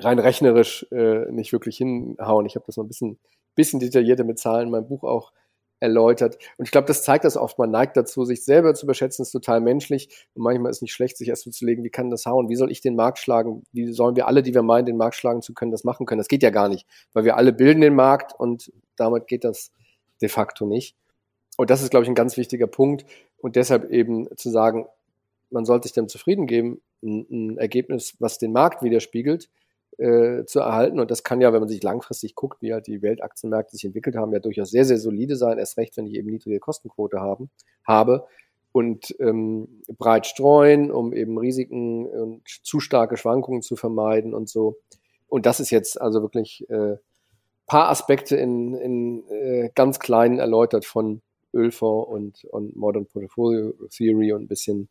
[0.04, 2.46] rein rechnerisch äh, nicht wirklich hinhauen.
[2.46, 3.18] Ich habe das mal ein bisschen,
[3.54, 5.32] bisschen detaillierter mit Zahlen in meinem Buch auch
[5.80, 6.36] erläutert.
[6.58, 7.58] Und ich glaube, das zeigt das oft.
[7.58, 10.26] Man neigt dazu, sich selber zu überschätzen, ist total menschlich.
[10.34, 12.48] Und manchmal ist nicht schlecht, sich erst so zu legen, wie kann das hauen?
[12.48, 13.64] Wie soll ich den Markt schlagen?
[13.72, 16.18] Wie sollen wir alle, die wir meinen, den Markt schlagen zu können, das machen können?
[16.18, 19.72] Das geht ja gar nicht, weil wir alle bilden den Markt und damit geht das
[20.20, 20.96] de facto nicht.
[21.56, 23.04] Und das ist, glaube ich, ein ganz wichtiger Punkt.
[23.38, 24.86] Und deshalb eben zu sagen,
[25.50, 29.48] man sollte sich dem zufrieden geben, ein, ein Ergebnis, was den Markt widerspiegelt,
[30.00, 30.98] äh, zu erhalten.
[30.98, 34.16] Und das kann ja, wenn man sich langfristig guckt, wie halt die Weltaktienmärkte sich entwickelt
[34.16, 37.50] haben, ja durchaus sehr, sehr solide sein, erst recht, wenn ich eben niedrige Kostenquote haben,
[37.86, 38.26] habe
[38.72, 44.76] und ähm, breit streuen, um eben Risiken und zu starke Schwankungen zu vermeiden und so.
[45.28, 46.96] Und das ist jetzt also wirklich äh,
[47.66, 51.20] paar Aspekte in, in äh, ganz kleinen erläutert von
[51.52, 54.88] Ölfonds und, und Modern Portfolio Theory und ein bisschen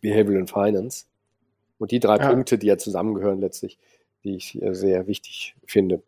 [0.00, 1.06] Behavioral and Finance.
[1.78, 2.30] Und die drei ja.
[2.30, 3.78] Punkte, die ja zusammengehören letztlich,
[4.24, 6.02] die ich sehr wichtig finde.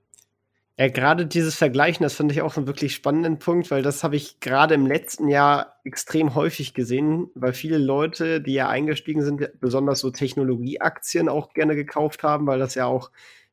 [0.78, 4.16] Ja, gerade dieses Vergleichen, das finde ich auch einen wirklich spannenden Punkt, weil das habe
[4.16, 9.48] ich gerade im letzten Jahr extrem häufig gesehen, weil viele Leute, die ja eingestiegen sind,
[9.58, 13.10] besonders so Technologieaktien auch gerne gekauft haben, weil das ja auch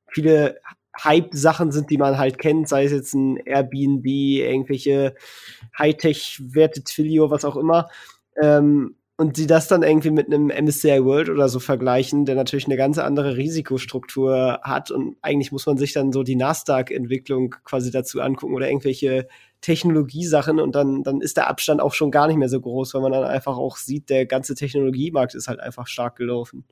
[0.08, 0.60] viele
[1.02, 5.16] Hype-Sachen sind, die man halt kennt, sei es jetzt ein Airbnb, irgendwelche
[5.80, 7.90] Hightech-Werte, Twilio, was auch immer.
[8.42, 12.66] Ähm, und sie das dann irgendwie mit einem MSCI World oder so vergleichen, der natürlich
[12.66, 17.92] eine ganz andere Risikostruktur hat und eigentlich muss man sich dann so die Nasdaq-Entwicklung quasi
[17.92, 19.28] dazu angucken oder irgendwelche
[19.62, 23.02] Technologiesachen und dann, dann ist der Abstand auch schon gar nicht mehr so groß, weil
[23.02, 26.66] man dann einfach auch sieht, der ganze Technologiemarkt ist halt einfach stark gelaufen.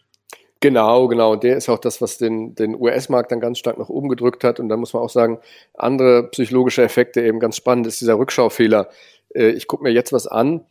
[0.62, 1.32] Genau, genau.
[1.32, 4.44] Und der ist auch das, was den, den US-Markt dann ganz stark nach oben gedrückt
[4.44, 4.60] hat.
[4.60, 5.40] Und da muss man auch sagen,
[5.74, 8.90] andere psychologische Effekte eben ganz spannend ist dieser Rückschaufehler.
[9.34, 10.66] Äh, ich gucke mir jetzt was an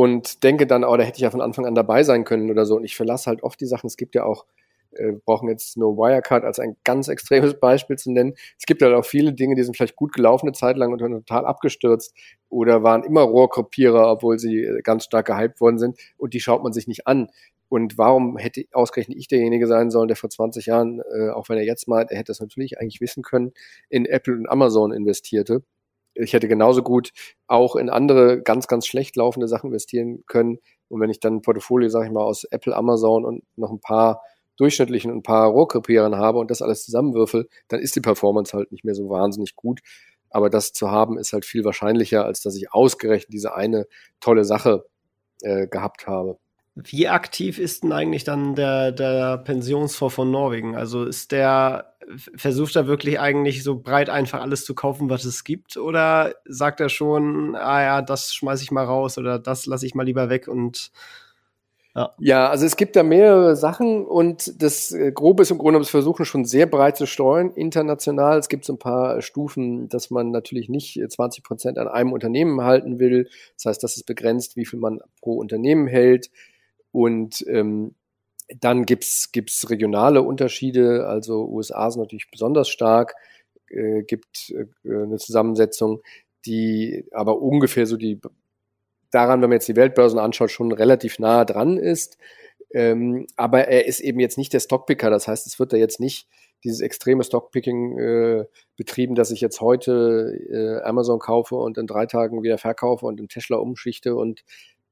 [0.00, 2.64] und denke dann, oh, da hätte ich ja von Anfang an dabei sein können oder
[2.64, 2.76] so.
[2.76, 3.86] Und ich verlasse halt oft die Sachen.
[3.86, 4.46] Es gibt ja auch,
[4.92, 8.32] äh, brauchen jetzt nur Wirecard als ein ganz extremes Beispiel zu nennen.
[8.58, 11.02] Es gibt halt auch viele Dinge, die sind vielleicht gut gelaufen eine Zeit lang und
[11.02, 12.14] dann total abgestürzt
[12.48, 15.98] oder waren immer Rohrkopierer, obwohl sie äh, ganz stark gehypt worden sind.
[16.16, 17.28] Und die schaut man sich nicht an.
[17.68, 21.58] Und warum hätte ausgerechnet ich derjenige sein sollen, der vor 20 Jahren, äh, auch wenn
[21.58, 23.52] er jetzt meint, er hätte das natürlich eigentlich wissen können,
[23.90, 25.62] in Apple und Amazon investierte?
[26.22, 27.10] Ich hätte genauso gut
[27.46, 30.58] auch in andere ganz, ganz schlecht laufende Sachen investieren können.
[30.88, 33.80] Und wenn ich dann ein Portfolio, sage ich mal, aus Apple, Amazon und noch ein
[33.80, 34.22] paar
[34.56, 38.70] durchschnittlichen und ein paar Rohrkrepierern habe und das alles zusammenwürfel, dann ist die Performance halt
[38.72, 39.80] nicht mehr so wahnsinnig gut.
[40.30, 43.86] Aber das zu haben ist halt viel wahrscheinlicher, als dass ich ausgerechnet diese eine
[44.20, 44.84] tolle Sache
[45.42, 46.38] äh, gehabt habe.
[46.74, 50.76] Wie aktiv ist denn eigentlich dann der, der Pensionsfonds von Norwegen?
[50.76, 51.94] Also ist der,
[52.36, 55.76] versucht er wirklich eigentlich so breit einfach alles zu kaufen, was es gibt?
[55.76, 59.94] Oder sagt er schon, ah ja, das schmeiße ich mal raus oder das lasse ich
[59.94, 60.92] mal lieber weg und
[61.96, 62.14] ja.
[62.20, 65.90] ja, also es gibt da mehrere Sachen und das äh, Grobe ist im Grunde, das
[65.90, 68.38] versuchen schon sehr breit zu steuern, international.
[68.38, 72.60] Es gibt so ein paar Stufen, dass man natürlich nicht 20 Prozent an einem Unternehmen
[72.60, 73.28] halten will.
[73.56, 76.30] Das heißt, das ist begrenzt, wie viel man pro Unternehmen hält.
[76.92, 77.94] Und ähm,
[78.58, 83.14] dann gibt's gibt's regionale Unterschiede, also USA sind natürlich besonders stark,
[83.68, 86.02] äh, gibt äh, eine Zusammensetzung,
[86.46, 88.20] die aber ungefähr so die
[89.10, 92.18] daran, wenn man jetzt die Weltbörsen anschaut, schon relativ nah dran ist.
[92.72, 95.98] Ähm, aber er ist eben jetzt nicht der Stockpicker, das heißt, es wird da jetzt
[96.00, 96.28] nicht
[96.62, 98.44] dieses extreme Stockpicking äh,
[98.76, 103.18] betrieben, dass ich jetzt heute äh, Amazon kaufe und in drei Tagen wieder verkaufe und
[103.18, 104.44] in Tesla umschichte und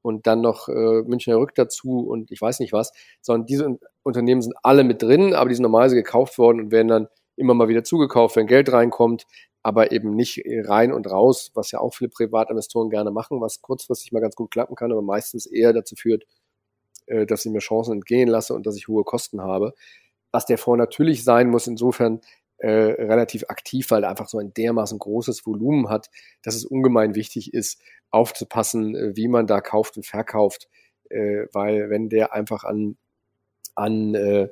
[0.09, 2.91] und dann noch äh, Münchner Rück dazu und ich weiß nicht was,
[3.21, 6.89] sondern diese Unternehmen sind alle mit drin, aber die sind normalerweise gekauft worden und werden
[6.89, 9.25] dann immer mal wieder zugekauft, wenn Geld reinkommt,
[9.63, 14.11] aber eben nicht rein und raus, was ja auch viele Privatinvestoren gerne machen, was kurzfristig
[14.11, 16.25] mal ganz gut klappen kann, aber meistens eher dazu führt,
[17.07, 19.73] äh, dass ich mir Chancen entgehen lasse und dass ich hohe Kosten habe.
[20.31, 22.21] Was der Fonds natürlich sein muss, insofern,
[22.59, 26.09] äh, relativ aktiv, weil er einfach so ein dermaßen großes Volumen hat,
[26.43, 30.67] dass es ungemein wichtig ist, aufzupassen, äh, wie man da kauft und verkauft,
[31.09, 32.97] äh, weil wenn der einfach an,
[33.75, 34.49] an äh,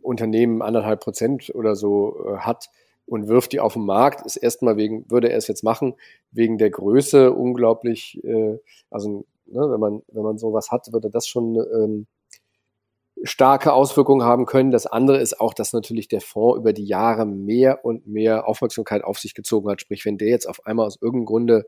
[0.00, 2.70] Unternehmen anderthalb Prozent oder so äh, hat
[3.06, 5.94] und wirft die auf den Markt, ist erstmal wegen, würde er es jetzt machen,
[6.30, 8.58] wegen der Größe unglaublich, äh,
[8.90, 12.06] also ne, wenn man, wenn man sowas hat, würde das schon ähm,
[13.22, 14.70] starke Auswirkungen haben können.
[14.70, 19.02] Das andere ist auch, dass natürlich der Fonds über die Jahre mehr und mehr Aufmerksamkeit
[19.04, 19.80] auf sich gezogen hat.
[19.80, 21.66] Sprich, wenn der jetzt auf einmal aus irgendeinem Grunde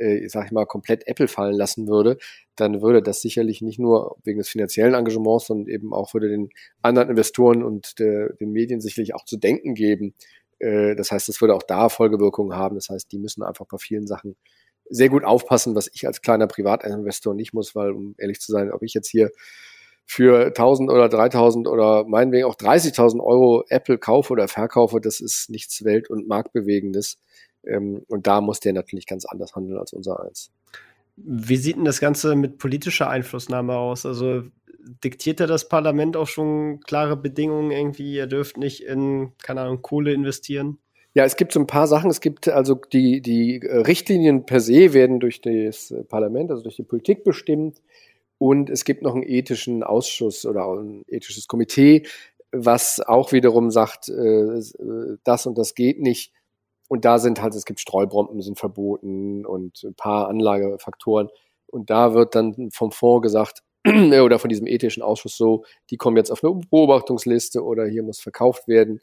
[0.00, 2.16] äh, sag ich mal, komplett Apple fallen lassen würde,
[2.56, 6.48] dann würde das sicherlich nicht nur wegen des finanziellen Engagements, sondern eben auch würde den
[6.82, 10.14] anderen Investoren und der, den Medien sicherlich auch zu denken geben.
[10.58, 12.76] Äh, das heißt, das würde auch da Folgewirkungen haben.
[12.76, 14.36] Das heißt, die müssen einfach bei vielen Sachen
[14.88, 18.72] sehr gut aufpassen, was ich als kleiner Privatinvestor nicht muss, weil, um ehrlich zu sein,
[18.72, 19.30] ob ich jetzt hier
[20.10, 25.50] für 1000 oder 3000 oder meinetwegen auch 30.000 Euro Apple kaufe oder verkaufe, das ist
[25.50, 27.16] nichts Welt- und Marktbewegendes.
[27.64, 30.50] Ähm, und da muss der natürlich ganz anders handeln als unser eins.
[31.14, 34.04] Wie sieht denn das Ganze mit politischer Einflussnahme aus?
[34.04, 34.42] Also
[35.04, 38.12] diktiert ja das Parlament auch schon klare Bedingungen irgendwie?
[38.16, 40.78] Ihr dürft nicht in, keine Ahnung, Kohle investieren?
[41.14, 42.10] Ja, es gibt so ein paar Sachen.
[42.10, 46.82] Es gibt also die, die Richtlinien per se werden durch das Parlament, also durch die
[46.82, 47.80] Politik bestimmt.
[48.40, 52.06] Und es gibt noch einen ethischen Ausschuss oder ein ethisches Komitee,
[52.52, 54.62] was auch wiederum sagt, äh,
[55.24, 56.32] das und das geht nicht.
[56.88, 61.28] Und da sind halt, es gibt Streubomben sind verboten und ein paar Anlagefaktoren.
[61.66, 66.16] Und da wird dann vom Fonds gesagt, oder von diesem ethischen Ausschuss so, die kommen
[66.16, 69.02] jetzt auf eine Beobachtungsliste oder hier muss verkauft werden.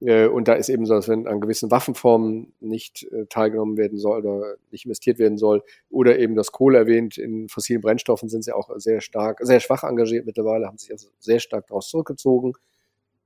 [0.00, 3.98] Äh, und da ist eben so, dass wenn an gewissen Waffenformen nicht äh, teilgenommen werden
[3.98, 8.44] soll oder nicht investiert werden soll, oder eben das Kohle erwähnt, in fossilen Brennstoffen sind
[8.44, 12.52] sie auch sehr stark, sehr schwach engagiert mittlerweile, haben sich also sehr stark daraus zurückgezogen.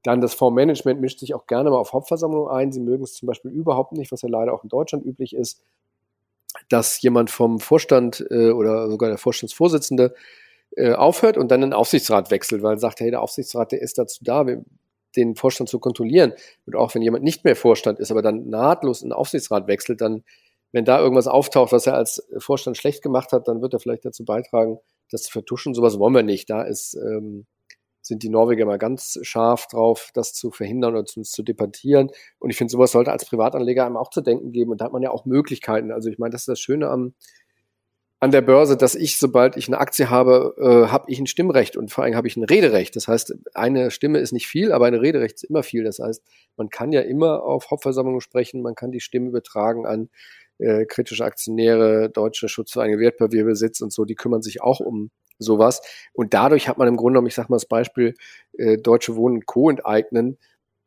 [0.02, 2.72] Dann das Fondsmanagement mischt sich auch gerne mal auf Hauptversammlungen ein.
[2.72, 5.62] Sie mögen es zum Beispiel überhaupt nicht, was ja leider auch in Deutschland üblich ist,
[6.68, 10.14] dass jemand vom Vorstand äh, oder sogar der Vorstandsvorsitzende
[10.76, 13.98] äh, aufhört und dann den Aufsichtsrat wechselt, weil er sagt, hey, der Aufsichtsrat, der ist
[13.98, 14.46] dazu da,
[15.16, 16.32] den Vorstand zu kontrollieren.
[16.66, 20.00] Und auch wenn jemand nicht mehr Vorstand ist, aber dann nahtlos in den Aufsichtsrat wechselt,
[20.00, 20.24] dann,
[20.72, 24.04] wenn da irgendwas auftaucht, was er als Vorstand schlecht gemacht hat, dann wird er vielleicht
[24.04, 24.78] dazu beitragen,
[25.10, 25.74] das zu vertuschen.
[25.74, 26.48] Sowas wollen wir nicht.
[26.48, 27.46] Da ist, ähm,
[28.00, 32.10] sind die Norweger mal ganz scharf drauf, das zu verhindern oder zumindest zu debattieren.
[32.38, 34.72] Und ich finde, sowas sollte als Privatanleger einem auch zu denken geben.
[34.72, 35.92] Und da hat man ja auch Möglichkeiten.
[35.92, 37.14] Also ich meine, das ist das Schöne am,
[38.22, 41.76] an der Börse, dass ich, sobald ich eine Aktie habe, äh, habe ich ein Stimmrecht
[41.76, 42.94] und vor allem habe ich ein Rederecht.
[42.94, 45.82] Das heißt, eine Stimme ist nicht viel, aber ein Rederecht ist immer viel.
[45.82, 46.22] Das heißt,
[46.56, 50.08] man kann ja immer auf Hauptversammlungen sprechen, man kann die Stimme übertragen an
[50.58, 55.82] äh, kritische Aktionäre, deutsche Schutzvereine, Wertpapierbesitz und so, die kümmern sich auch um sowas.
[56.12, 58.14] Und dadurch hat man im Grunde genommen, ich sag mal das Beispiel,
[58.56, 59.68] äh, Deutsche Wohnen Co.
[59.68, 60.38] enteignen,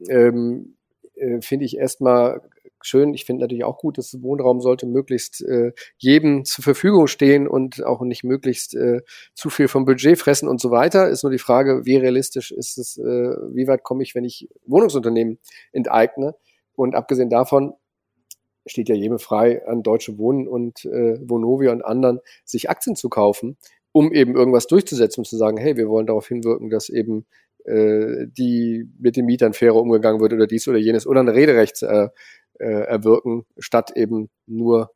[0.07, 0.77] ähm,
[1.15, 2.43] äh, finde ich erstmal
[2.85, 3.13] schön.
[3.13, 7.83] Ich finde natürlich auch gut, dass Wohnraum sollte möglichst äh, jedem zur Verfügung stehen und
[7.85, 9.01] auch nicht möglichst äh,
[9.33, 11.09] zu viel vom Budget fressen und so weiter.
[11.09, 14.49] Ist nur die Frage, wie realistisch ist es, äh, wie weit komme ich, wenn ich
[14.65, 15.39] Wohnungsunternehmen
[15.71, 16.35] enteigne?
[16.75, 17.73] Und abgesehen davon
[18.65, 23.09] steht ja jedem frei, an Deutsche Wohnen und äh, Vonovia und anderen sich Aktien zu
[23.09, 23.57] kaufen,
[23.91, 27.25] um eben irgendwas durchzusetzen und zu sagen, hey, wir wollen darauf hinwirken, dass eben
[27.65, 31.83] äh, die mit den Mietern fairer umgegangen wird oder dies oder jenes oder ein Rederecht
[31.83, 32.09] äh,
[32.59, 34.91] äh, erwirken, statt eben nur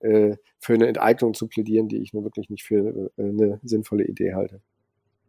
[0.00, 4.04] äh, für eine Enteignung zu plädieren, die ich nur wirklich nicht für äh, eine sinnvolle
[4.04, 4.60] Idee halte.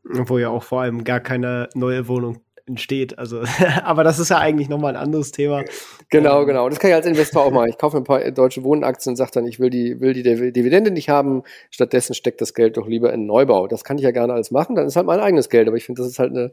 [0.04, 3.18] Wo ja auch vor allem gar keine neue Wohnung entsteht.
[3.18, 3.44] Also,
[3.84, 5.64] aber das ist ja eigentlich nochmal ein anderes Thema.
[6.10, 6.70] Genau, ähm, genau.
[6.70, 7.70] Das kann ich als Investor auch machen.
[7.70, 10.92] Ich kaufe ein paar deutsche Wohnaktien und sage dann, ich will die, will die Dividende
[10.92, 11.44] nicht haben.
[11.70, 13.68] Stattdessen steckt das Geld doch lieber in Neubau.
[13.68, 14.76] Das kann ich ja gerne alles machen.
[14.76, 15.68] Dann ist halt mein eigenes Geld.
[15.68, 16.52] Aber ich finde, das ist halt eine,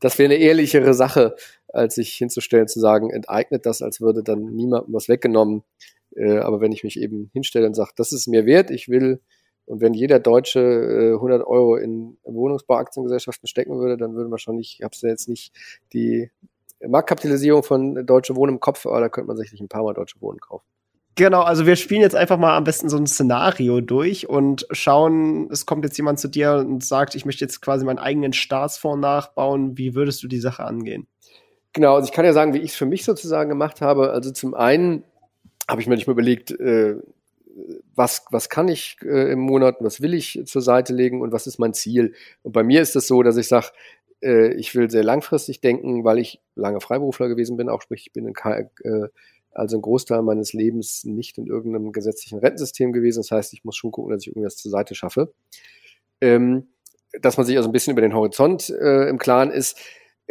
[0.00, 1.36] das wäre eine ehrlichere Sache,
[1.72, 5.62] als sich hinzustellen, zu sagen, enteignet das, als würde dann niemandem was weggenommen.
[6.14, 9.20] Äh, aber wenn ich mich eben hinstelle und sage, das ist mir wert, ich will
[9.64, 14.56] und wenn jeder Deutsche äh, 100 Euro in Wohnungsbauaktiengesellschaften stecken würde, dann würde man schon
[14.56, 15.52] nicht, ich habe ja jetzt nicht
[15.92, 16.30] die
[16.86, 20.20] Marktkapitalisierung von Deutsche Wohnen im Kopf, aber da könnte man sicherlich ein paar Mal Deutsche
[20.20, 20.66] Wohnen kaufen.
[21.14, 25.48] Genau, also wir spielen jetzt einfach mal am besten so ein Szenario durch und schauen,
[25.50, 29.02] es kommt jetzt jemand zu dir und sagt, ich möchte jetzt quasi meinen eigenen Staatsfonds
[29.02, 29.76] nachbauen.
[29.76, 31.06] Wie würdest du die Sache angehen?
[31.72, 34.10] Genau, also ich kann ja sagen, wie ich es für mich sozusagen gemacht habe.
[34.10, 35.04] Also zum einen
[35.68, 36.96] habe ich mir nicht mal überlegt, äh,
[37.94, 41.46] was, was kann ich äh, im Monat, was will ich zur Seite legen und was
[41.46, 42.14] ist mein Ziel.
[42.42, 43.68] Und bei mir ist es das so, dass ich sage,
[44.22, 48.12] äh, ich will sehr langfristig denken, weil ich lange Freiberufler gewesen bin, auch sprich, ich
[48.12, 48.34] bin in,
[48.84, 49.08] äh,
[49.52, 53.20] also ein Großteil meines Lebens nicht in irgendeinem gesetzlichen Rentensystem gewesen.
[53.20, 55.32] Das heißt, ich muss schon gucken, dass ich irgendwas zur Seite schaffe.
[56.20, 56.68] Ähm,
[57.20, 59.78] dass man sich also ein bisschen über den Horizont äh, im Klaren ist,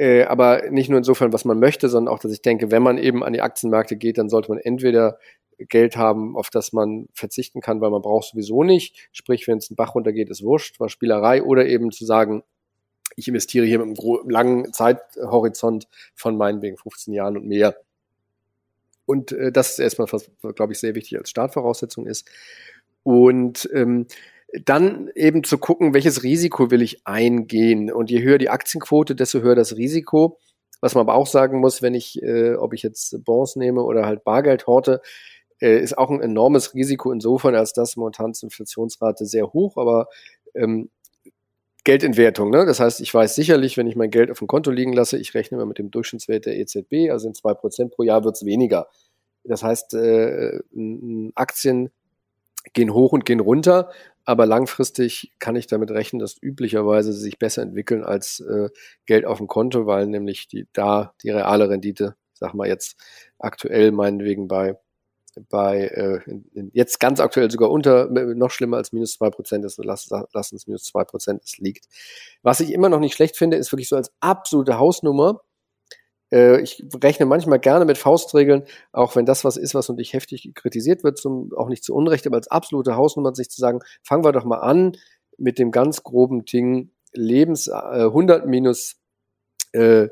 [0.02, 2.98] äh, aber nicht nur insofern, was man möchte, sondern auch, dass ich denke, wenn man
[2.98, 5.20] eben an die Aktienmärkte geht, dann sollte man entweder
[5.60, 9.10] Geld haben, auf das man verzichten kann, weil man braucht sowieso nicht.
[9.12, 11.44] Sprich, wenn es einen Bach runtergeht, ist wurscht, war Spielerei.
[11.44, 12.42] Oder eben zu sagen,
[13.16, 17.76] ich investiere hier mit einem langen Zeithorizont von meinetwegen 15 Jahren und mehr.
[19.06, 22.28] Und äh, das ist erstmal, was, glaube ich, sehr wichtig als Startvoraussetzung ist.
[23.04, 24.08] Und ähm,
[24.66, 27.92] dann eben zu gucken, welches Risiko will ich eingehen.
[27.92, 30.38] Und je höher die Aktienquote, desto höher das Risiko.
[30.82, 34.06] Was man aber auch sagen muss, wenn ich, äh, ob ich jetzt Bonds nehme oder
[34.06, 35.02] halt Bargeld horte,
[35.62, 40.08] äh, ist auch ein enormes Risiko insofern, als dass momentan die Inflationsrate sehr hoch, aber
[40.56, 40.90] ähm,
[41.84, 42.66] Geldentwertung, ne?
[42.66, 45.34] Das heißt, ich weiß sicherlich, wenn ich mein Geld auf dem Konto liegen lasse, ich
[45.34, 48.46] rechne mal mit dem Durchschnittswert der EZB, also in zwei Prozent pro Jahr wird es
[48.46, 48.88] weniger.
[49.44, 50.60] Das heißt, äh,
[51.34, 51.90] Aktien
[52.74, 53.90] gehen hoch und gehen runter,
[54.26, 58.70] aber langfristig kann ich damit rechnen, dass üblicherweise sie sich besser entwickeln als äh,
[59.06, 62.98] Geld auf dem Konto, weil nämlich die, da die reale Rendite, sag mal jetzt
[63.40, 64.78] aktuell meinetwegen bei
[65.50, 69.80] bei äh, in, jetzt ganz aktuell sogar unter, noch schlimmer als minus zwei Prozent ist,
[69.84, 71.86] lass, lass uns minus zwei Prozent es liegt.
[72.42, 75.42] Was ich immer noch nicht schlecht finde, ist wirklich so als absolute Hausnummer
[76.32, 80.52] äh, ich rechne manchmal gerne mit Faustregeln, auch wenn das was ist, was natürlich heftig
[80.56, 84.24] kritisiert wird, zum, auch nicht zu Unrecht, aber als absolute Hausnummer sich zu sagen, fangen
[84.24, 84.98] wir doch mal an
[85.38, 88.98] mit dem ganz groben Ding Lebens äh, 100 minus
[89.74, 90.08] äh,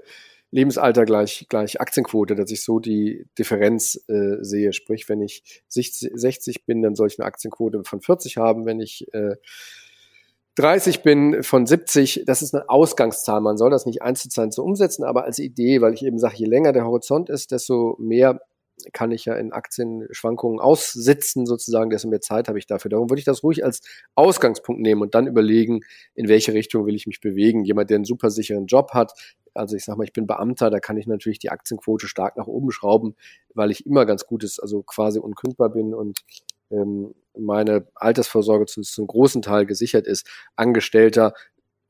[0.52, 4.74] Lebensalter gleich, gleich Aktienquote, dass ich so die Differenz äh, sehe.
[4.74, 8.66] Sprich, wenn ich 60 bin, dann soll ich eine Aktienquote von 40 haben.
[8.66, 9.36] Wenn ich äh,
[10.60, 13.40] 30 bin von 70, das ist eine Ausgangszahl.
[13.40, 16.48] Man soll das nicht eins zu umsetzen, aber als Idee, weil ich eben sage, je
[16.48, 18.42] länger der Horizont ist, desto mehr
[18.92, 22.90] kann ich ja in Aktienschwankungen aussitzen, sozusagen, desto mehr Zeit habe ich dafür.
[22.90, 23.82] Darum würde ich das ruhig als
[24.16, 25.80] Ausgangspunkt nehmen und dann überlegen,
[26.14, 27.64] in welche Richtung will ich mich bewegen.
[27.64, 29.14] Jemand, der einen super sicheren Job hat,
[29.54, 32.48] also ich sage mal, ich bin Beamter, da kann ich natürlich die Aktienquote stark nach
[32.48, 33.16] oben schrauben,
[33.54, 36.20] weil ich immer ganz gutes, also quasi unkündbar bin und
[37.38, 40.28] meine Altersvorsorge zu, zu einem großen Teil gesichert ist.
[40.56, 41.34] Angestellter,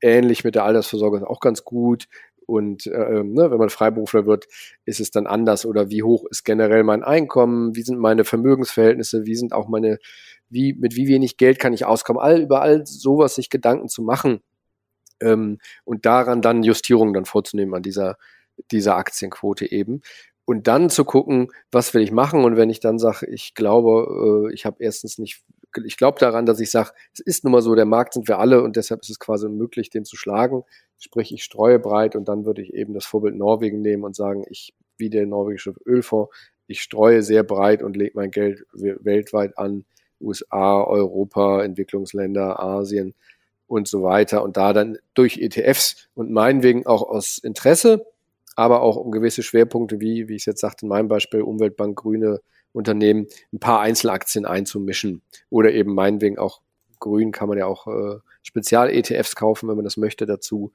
[0.00, 2.06] ähnlich mit der Altersvorsorge, auch ganz gut.
[2.46, 2.90] Und äh,
[3.20, 4.46] ähm, ne, wenn man Freiberufler wird,
[4.84, 5.64] ist es dann anders.
[5.64, 7.76] Oder wie hoch ist generell mein Einkommen?
[7.76, 9.24] Wie sind meine Vermögensverhältnisse?
[9.24, 9.98] Wie sind auch meine,
[10.48, 12.20] wie, mit wie wenig Geld kann ich auskommen?
[12.20, 14.40] All, über all sowas sich Gedanken zu machen
[15.20, 18.16] ähm, und daran dann Justierungen dann vorzunehmen an dieser,
[18.72, 20.02] dieser Aktienquote eben
[20.50, 24.48] und dann zu gucken, was will ich machen und wenn ich dann sage, ich glaube,
[24.50, 25.44] äh, ich habe erstens nicht,
[25.84, 28.40] ich glaube daran, dass ich sage, es ist nun mal so, der Markt sind wir
[28.40, 30.64] alle und deshalb ist es quasi unmöglich, den zu schlagen.
[30.98, 34.42] Sprich, ich streue breit und dann würde ich eben das Vorbild Norwegen nehmen und sagen,
[34.50, 36.34] ich, wie der norwegische Ölfonds,
[36.66, 39.84] ich streue sehr breit und lege mein Geld weltweit an,
[40.20, 43.14] USA, Europa, Entwicklungsländer, Asien
[43.68, 48.04] und so weiter und da dann durch ETFs und meinetwegen auch aus Interesse
[48.60, 51.96] aber auch um gewisse Schwerpunkte, wie, wie ich es jetzt sagte, in meinem Beispiel Umweltbank,
[51.96, 52.40] grüne
[52.72, 55.22] Unternehmen, ein paar Einzelaktien einzumischen.
[55.48, 56.60] Oder eben meinetwegen auch
[56.98, 60.74] grün kann man ja auch äh, Spezial-ETFs kaufen, wenn man das möchte dazu.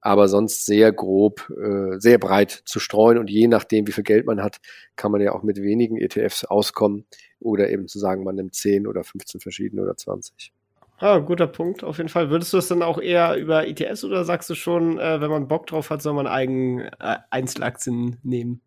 [0.00, 4.24] Aber sonst sehr grob, äh, sehr breit zu streuen und je nachdem, wie viel Geld
[4.24, 4.58] man hat,
[4.94, 7.06] kann man ja auch mit wenigen ETFs auskommen
[7.40, 10.52] oder eben zu sagen, man nimmt 10 oder 15 verschiedene oder 20.
[10.98, 12.30] Ah, guter Punkt, auf jeden Fall.
[12.30, 15.46] Würdest du es dann auch eher über ETS oder sagst du schon, äh, wenn man
[15.46, 18.62] Bock drauf hat, soll man eigen äh, Einzelaktien nehmen?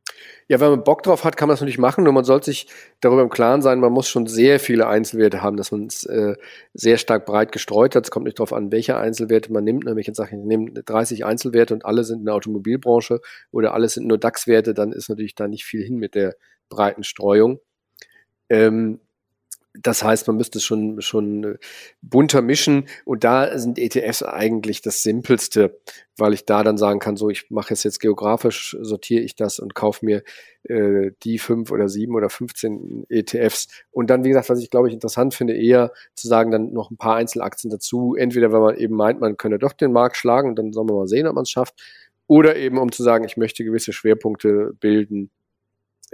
[0.47, 2.67] Ja, wenn man Bock drauf hat, kann man es natürlich machen, nur man sollte sich
[3.01, 6.35] darüber im Klaren sein, man muss schon sehr viele Einzelwerte haben, dass man es äh,
[6.73, 8.03] sehr stark breit gestreut hat.
[8.03, 9.85] Es kommt nicht darauf an, welche Einzelwerte man nimmt.
[9.85, 13.73] Nämlich jetzt sage ich, ich nehme 30 Einzelwerte und alle sind in der Automobilbranche oder
[13.73, 16.35] alle sind nur DAX-Werte, dann ist natürlich da nicht viel hin mit der
[16.69, 17.59] breiten Streuung.
[18.49, 18.99] Ähm,
[19.73, 21.57] das heißt, man müsste es schon, schon äh,
[22.01, 22.87] bunter mischen.
[23.05, 25.79] Und da sind ETFs eigentlich das Simpelste,
[26.17, 29.59] weil ich da dann sagen kann, so ich mache es jetzt geografisch, sortiere ich das
[29.59, 30.23] und kaufe mir
[30.63, 34.87] äh, die fünf oder sieben oder 15 ETFs und dann, wie gesagt, was ich glaube
[34.87, 38.75] ich interessant finde, eher zu sagen, dann noch ein paar Einzelaktien dazu, entweder wenn man
[38.75, 41.35] eben meint, man könne doch den Markt schlagen und dann soll man mal sehen, ob
[41.35, 41.75] man es schafft,
[42.27, 45.31] oder eben um zu sagen, ich möchte gewisse Schwerpunkte bilden,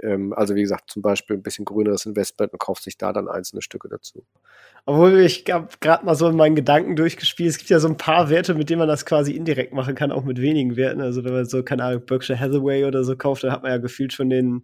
[0.02, 3.28] ähm, also wie gesagt, zum Beispiel ein bisschen grüneres Investment und kauft sich da dann
[3.28, 4.24] einzelne Stücke dazu.
[4.88, 8.30] Obwohl ich gerade mal so in meinen Gedanken durchgespielt, es gibt ja so ein paar
[8.30, 11.00] Werte, mit denen man das quasi indirekt machen kann, auch mit wenigen Werten.
[11.00, 13.78] Also wenn man so, keine Ahnung, Berkshire Hathaway oder so kauft, dann hat man ja
[13.78, 14.62] gefühlt schon den,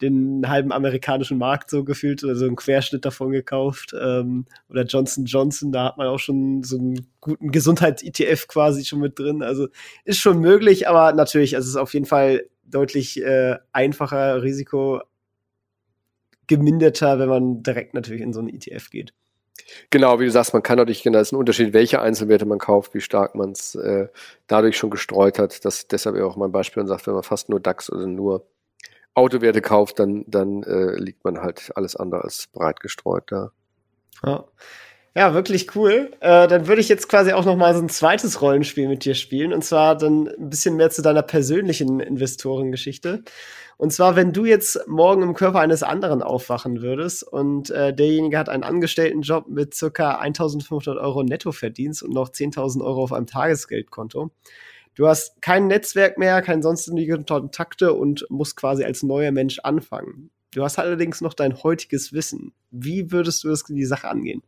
[0.00, 3.92] den halben amerikanischen Markt so gefühlt oder so einen Querschnitt davon gekauft.
[4.00, 9.00] Ähm, oder Johnson Johnson, da hat man auch schon so einen guten Gesundheits-ETF quasi schon
[9.00, 9.42] mit drin.
[9.42, 9.66] Also
[10.04, 15.00] ist schon möglich, aber natürlich, also es ist auf jeden Fall deutlich äh, einfacher, Risiko
[16.46, 19.14] geminderter, wenn man direkt natürlich in so einen ETF geht.
[19.90, 22.58] Genau, wie du sagst, man kann natürlich, genau, das ist ein Unterschied, welche Einzelwerte man
[22.58, 24.08] kauft, wie stark man es äh,
[24.46, 25.64] dadurch schon gestreut hat.
[25.64, 28.46] Das deshalb auch mein Beispiel und sagt, wenn man fast nur DAX oder nur
[29.14, 33.52] Autowerte kauft, dann, dann äh, liegt man halt alles andere als breit gestreut da.
[34.24, 34.44] Ja.
[35.16, 36.10] Ja, wirklich cool.
[36.18, 39.14] Äh, dann würde ich jetzt quasi auch noch mal so ein zweites Rollenspiel mit dir
[39.14, 39.52] spielen.
[39.52, 43.22] Und zwar dann ein bisschen mehr zu deiner persönlichen Investorengeschichte.
[43.76, 48.38] Und zwar, wenn du jetzt morgen im Körper eines anderen aufwachen würdest und äh, derjenige
[48.38, 54.32] hat einen Angestelltenjob mit circa 1500 Euro Nettoverdienst und noch 10.000 Euro auf einem Tagesgeldkonto.
[54.96, 60.30] Du hast kein Netzwerk mehr, kein sonstige Kontakte und musst quasi als neuer Mensch anfangen.
[60.52, 62.52] Du hast allerdings noch dein heutiges Wissen.
[62.70, 64.42] Wie würdest du das, die Sache angehen?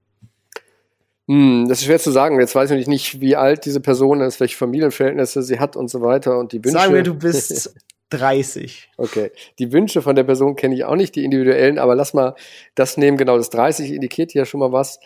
[1.28, 2.38] Hm, das ist schwer zu sagen.
[2.40, 6.00] Jetzt weiß ich nicht, wie alt diese Person ist, welche Familienverhältnisse sie hat und so
[6.00, 6.78] weiter und die Wünsche.
[6.78, 7.74] Sagen wir, du bist
[8.10, 8.90] 30.
[8.96, 9.32] Okay.
[9.58, 12.34] Die Wünsche von der Person kenne ich auch nicht, die individuellen, aber lass mal
[12.74, 13.16] das nehmen.
[13.16, 15.00] Genau, das 30 indikiert ja schon mal was.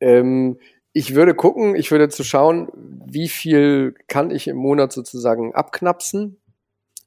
[0.00, 0.58] Ähm,
[0.92, 2.68] ich würde gucken, ich würde zu schauen,
[3.06, 6.36] wie viel kann ich im Monat sozusagen abknapsen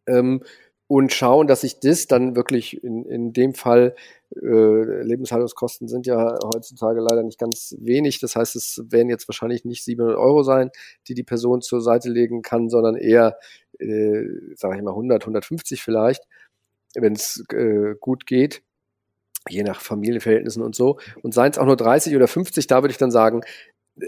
[0.07, 0.43] ähm,
[0.87, 3.95] und schauen, dass ich das dann wirklich in, in dem Fall,
[4.35, 8.19] äh, Lebenshaltungskosten sind ja heutzutage leider nicht ganz wenig.
[8.19, 10.69] Das heißt, es werden jetzt wahrscheinlich nicht 700 Euro sein,
[11.07, 13.37] die die Person zur Seite legen kann, sondern eher,
[13.79, 14.23] äh,
[14.55, 16.23] sage ich mal, 100, 150 vielleicht,
[16.95, 18.63] wenn es äh, gut geht
[19.49, 20.99] je nach Familienverhältnissen und so.
[21.21, 23.41] Und seien es auch nur 30 oder 50, da würde ich dann sagen,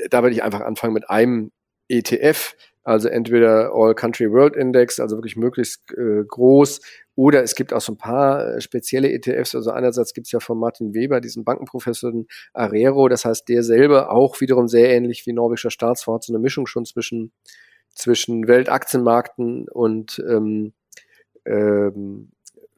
[0.09, 1.51] da würde ich einfach anfangen mit einem
[1.89, 6.82] ETF, also entweder All Country World Index, also wirklich möglichst äh, groß,
[7.18, 9.55] oder es gibt auch so ein paar äh, spezielle ETFs.
[9.55, 12.13] Also einerseits gibt es ja von Martin Weber diesen Bankenprofessor
[12.53, 16.68] Arero, das heißt, der selber auch wiederum sehr ähnlich wie norwegischer Staatsfonds, so eine Mischung
[16.68, 17.34] schon zwischen,
[17.89, 20.74] zwischen Weltaktienmarkten und ähm,
[21.45, 22.34] ähm,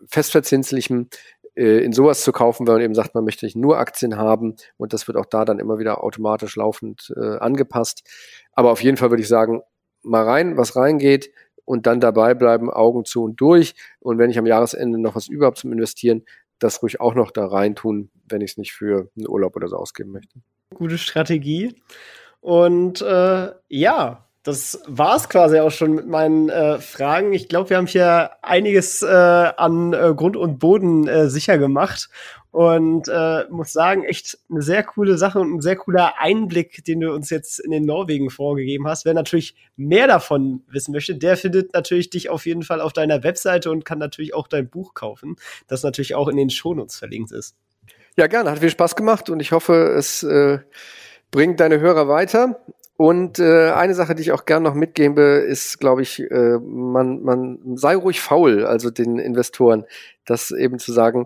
[0.08, 1.10] festverzinslichem
[1.56, 4.56] äh, in sowas zu kaufen, weil man eben sagt, man möchte nicht nur Aktien haben
[4.78, 8.08] und das wird auch da dann immer wieder automatisch laufend äh, angepasst.
[8.54, 9.64] Aber auf jeden Fall würde ich sagen,
[10.02, 11.30] mal rein, was reingeht
[11.70, 13.76] und dann dabei bleiben, Augen zu und durch.
[14.00, 16.26] Und wenn ich am Jahresende noch was überhaupt zum Investieren,
[16.58, 19.68] das ruhig auch noch da rein tun, wenn ich es nicht für einen Urlaub oder
[19.68, 20.40] so ausgeben möchte.
[20.74, 21.76] Gute Strategie.
[22.42, 27.34] Und äh, ja, das war es quasi auch schon mit meinen äh, Fragen.
[27.34, 32.10] Ich glaube, wir haben hier einiges äh, an äh, Grund und Boden äh, sicher gemacht
[32.52, 37.00] und äh, muss sagen, echt eine sehr coole Sache und ein sehr cooler Einblick, den
[37.02, 39.06] du uns jetzt in den Norwegen vorgegeben hast.
[39.06, 43.24] Wer natürlich mehr davon wissen möchte, der findet natürlich dich auf jeden Fall auf deiner
[43.24, 45.36] Webseite und kann natürlich auch dein Buch kaufen,
[45.68, 47.56] das natürlich auch in den Shownotes verlinkt ist.
[48.18, 48.50] Ja, gerne.
[48.50, 50.60] Hat viel Spaß gemacht und ich hoffe, es äh,
[51.32, 52.60] bringt deine Hörer weiter.
[53.00, 57.24] Und äh, eine Sache, die ich auch gern noch mitgebe, ist, glaube ich, äh, man,
[57.24, 59.86] man sei ruhig faul, also den Investoren,
[60.26, 61.26] das eben zu sagen,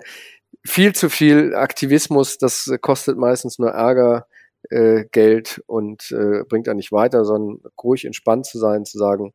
[0.64, 4.28] viel zu viel Aktivismus, das kostet meistens nur Ärger,
[4.70, 9.34] äh, Geld und äh, bringt einen nicht weiter, sondern ruhig entspannt zu sein, zu sagen,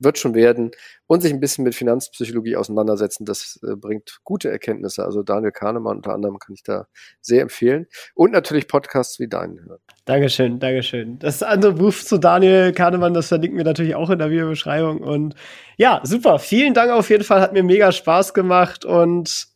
[0.00, 0.72] wird schon werden
[1.06, 3.24] und sich ein bisschen mit Finanzpsychologie auseinandersetzen.
[3.24, 5.04] Das äh, bringt gute Erkenntnisse.
[5.04, 6.86] Also Daniel Kahnemann unter anderem kann ich da
[7.20, 7.86] sehr empfehlen.
[8.14, 9.80] Und natürlich Podcasts wie deinen hören.
[10.06, 11.18] Dankeschön, Dankeschön.
[11.18, 15.02] Das andere Buch zu Daniel Kahnemann, das verlinken wir natürlich auch in der Videobeschreibung.
[15.02, 15.34] Und
[15.76, 16.38] ja, super.
[16.38, 17.40] Vielen Dank auf jeden Fall.
[17.40, 18.84] Hat mir mega Spaß gemacht.
[18.84, 19.46] Und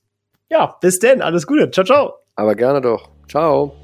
[0.51, 1.23] ja, bis denn.
[1.23, 1.71] Alles Gute.
[1.71, 2.15] Ciao, ciao.
[2.37, 3.11] Aber gerne doch.
[3.29, 3.84] Ciao